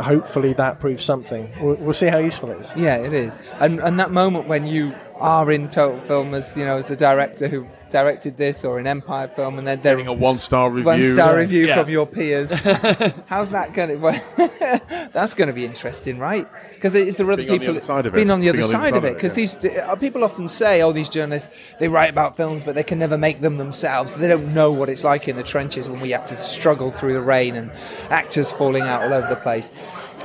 [0.00, 1.48] hopefully that proves something.
[1.60, 2.72] We'll, we'll see how useful it is.
[2.76, 3.38] Yeah, it is.
[3.60, 6.96] And and that moment when you are in total film as you know as the
[6.96, 10.68] director who directed this or an Empire film, and then they're Getting a one star
[10.68, 10.84] review.
[10.84, 11.80] one star review Yeah.
[11.80, 12.50] from your peers.
[13.26, 13.96] How's that going to?
[13.96, 14.20] Well,
[15.12, 16.48] that's going to be interesting, right?
[16.74, 18.16] Because it's the other Being on the people other side of it.
[18.16, 18.98] being on the other on the other side of side it.
[18.98, 22.64] of it, Because these uh, people often say, "Oh, these journalists they write about films,
[22.64, 24.16] but they can never make them themselves.
[24.16, 27.12] They don't know what it's like in the trenches when we have to struggle through
[27.14, 27.70] the rain and
[28.10, 29.70] actors falling out all over the place."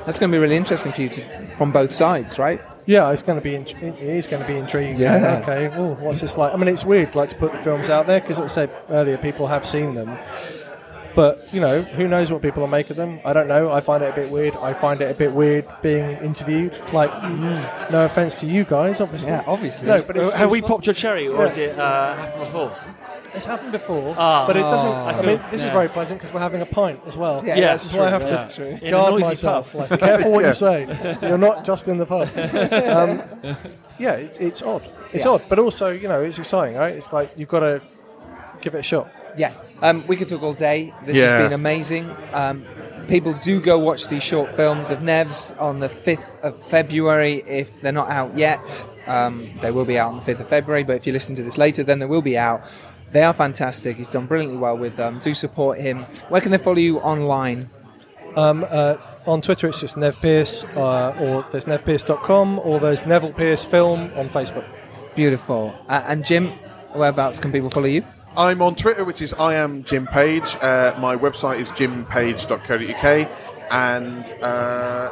[0.05, 2.59] That's going to be really interesting for you to, from both sides, right?
[2.89, 3.53] Yeah, it's going to be.
[3.53, 4.97] int- It is going to be intriguing.
[4.97, 5.39] Yeah.
[5.43, 5.67] Okay.
[5.67, 6.53] Well, what's this like?
[6.53, 8.71] I mean, it's weird, like to put the films out there because, as I said
[8.89, 10.17] earlier, people have seen them.
[11.15, 13.19] But you know, who knows what people will make of them?
[13.23, 13.71] I don't know.
[13.71, 14.55] I find it a bit weird.
[14.55, 16.75] I find it a bit weird being interviewed.
[16.91, 17.11] Like,
[17.91, 19.31] no offense to you guys, obviously.
[19.31, 19.87] Yeah, obviously.
[19.87, 21.41] No, but it's, Have we it's- popped your cherry, or Yeah.
[21.41, 22.75] has it uh, happened before?
[23.33, 24.45] It's happened before, Ah.
[24.47, 24.89] but it doesn't.
[24.89, 25.07] Ah.
[25.07, 27.43] I, I mean, feel- this is very pleasant because we're having a pint as well.
[27.45, 28.65] Yeah, Yeah, that's That's why I true, have to that's true.
[28.81, 29.71] In a guard noisy myself.
[29.71, 29.81] pub.
[29.81, 30.47] Like, be careful what Yeah.
[30.49, 31.17] you say.
[31.21, 32.27] You're not just in the pub.
[32.99, 33.21] Um,
[33.99, 34.89] yeah, it's, it's odd.
[35.13, 35.31] It's Yeah.
[35.31, 36.95] odd, but also you know it's exciting, right?
[36.95, 37.81] It's like you've got to
[38.61, 39.11] give it a shot.
[39.37, 40.93] Yeah, um, we could talk all day.
[41.03, 41.25] This Yeah.
[41.33, 42.09] has been amazing.
[42.33, 42.65] Um,
[43.07, 47.81] people do go watch these short films of Nev's on the 5th of February if
[47.81, 48.85] they're not out yet.
[49.07, 51.43] Um, they will be out on the 5th of February, but if you listen to
[51.43, 52.61] this later, then they will be out.
[53.11, 53.97] They are fantastic.
[53.97, 55.19] He's done brilliantly well with them.
[55.19, 56.05] Do support him.
[56.29, 57.69] Where can they follow you online?
[58.35, 63.33] Um, uh, on Twitter, it's just Nev Pierce, uh, or there's nevpierce.com, or there's Neville
[63.33, 64.65] Pierce Film on Facebook.
[65.15, 65.73] Beautiful.
[65.87, 66.49] Uh, and Jim,
[66.93, 68.05] whereabouts can people follow you?
[68.37, 70.55] I'm on Twitter, which is I am Jim Page.
[70.61, 73.29] Uh, my website is jimpage.co.uk,
[73.71, 75.09] and uh,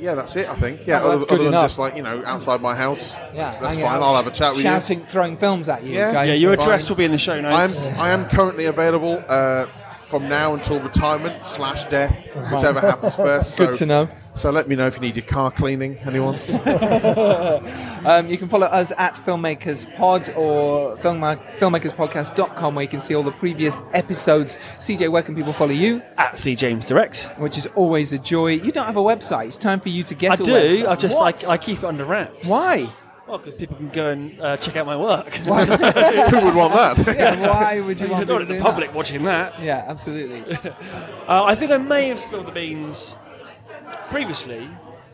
[0.00, 0.48] yeah, that's it.
[0.48, 0.80] I think.
[0.86, 3.16] Yeah, Oh, well, other, good other than just like you know outside my house.
[3.34, 3.84] Yeah, that's fine.
[3.84, 4.62] out, I'll have a chat with you.
[4.64, 5.92] shouting, throwing films at you.
[5.94, 6.12] Yeah.
[6.12, 6.62] going, Yeah, your Fine.
[6.64, 7.86] address will be in the show I'm notes.
[7.88, 9.66] I am currently available uh,
[10.10, 13.56] from now until retirement slash death, whichever happens first.
[13.58, 14.08] Good to know.
[14.34, 15.96] So let me know if you need your car cleaning.
[15.98, 16.38] Anyone?
[18.00, 23.14] Um, you can follow us at Filmmakers Pod or film, filmmakerspodcast.com where you can see
[23.14, 24.56] all the previous episodes.
[24.78, 26.00] CJ, where can people follow you?
[26.16, 27.24] At C James Direct.
[27.36, 28.52] Which is always a joy.
[28.52, 29.48] You don't have a website.
[29.48, 30.52] It's time for you to get I a do.
[30.52, 30.88] website.
[30.88, 31.46] I just What?
[31.46, 32.48] I, I keep it under wraps.
[32.48, 32.90] Why?
[33.30, 35.32] Well, because people can go and uh, check out my work.
[35.36, 35.50] Who
[36.44, 37.16] would want that?
[37.16, 39.52] Yeah, why would you you want don't people the doing public watching that.
[39.52, 39.62] that?
[39.62, 40.42] Yeah, absolutely.
[41.28, 43.14] Uh, I think I may have spilled the beans
[44.10, 44.68] previously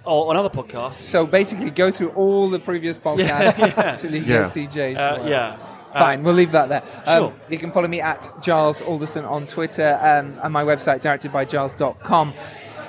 [0.07, 0.95] or on other podcasts.
[0.95, 3.19] So basically, go through all the previous podcasts
[3.59, 3.91] Yeah, yeah.
[3.93, 4.43] until Yeah.
[4.45, 4.99] CJ's.
[4.99, 5.29] Uh, work.
[5.29, 5.57] yeah.
[5.93, 6.83] Uh, Fine, we'll leave that there.
[7.07, 7.35] Um, Sure.
[7.51, 12.33] You can follow me at Giles Alderson on Twitter um, and my website, directedbygiles.com.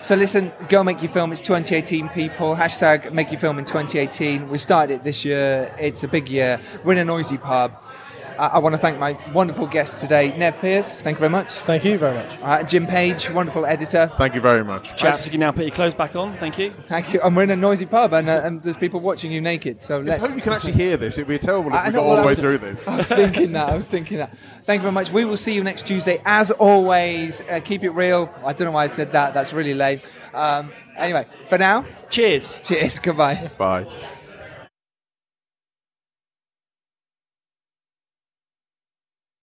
[0.08, 1.34] So listen, go make your film.
[1.34, 2.56] It's 2018, people.
[2.56, 4.48] Hashtag make your film in 2018.
[4.48, 5.70] We started it this year.
[5.78, 6.62] It's a big year.
[6.86, 7.74] We're in a noisy pub.
[8.40, 10.96] I, I want to thank my wonderful guest today, Nev Pierce.
[10.96, 11.52] Thank you very much.
[11.52, 12.38] Thank you very much.
[12.42, 14.12] Uh, Jim Page, wonderful editor.
[14.18, 14.96] Thank you very much.
[14.96, 16.36] Chaps, you can now put your clothes back on.
[16.36, 16.72] Thank you.
[16.84, 17.22] Thank you.
[17.22, 19.82] And we're in a noisy pub, and, uh, and there's people watching you naked.
[19.82, 20.26] So I let's.
[20.28, 21.18] hope you can actually hear this.
[21.18, 22.88] It'd be terrible if I we know, got all the way was- through this.
[22.88, 23.70] I was thinking that.
[23.70, 24.36] I was thinking that.
[24.66, 25.12] Thank you very much.
[25.12, 26.22] We will see you next Tuesday.
[26.26, 28.34] As always, uh, keep it real.
[28.46, 29.34] I don't know why I said that.
[29.34, 30.02] That's really lame.
[30.34, 32.62] Um, anyway, for now, Cheers.
[32.64, 33.00] cheers.
[33.08, 33.52] Goodbye.
[33.58, 33.88] Bye.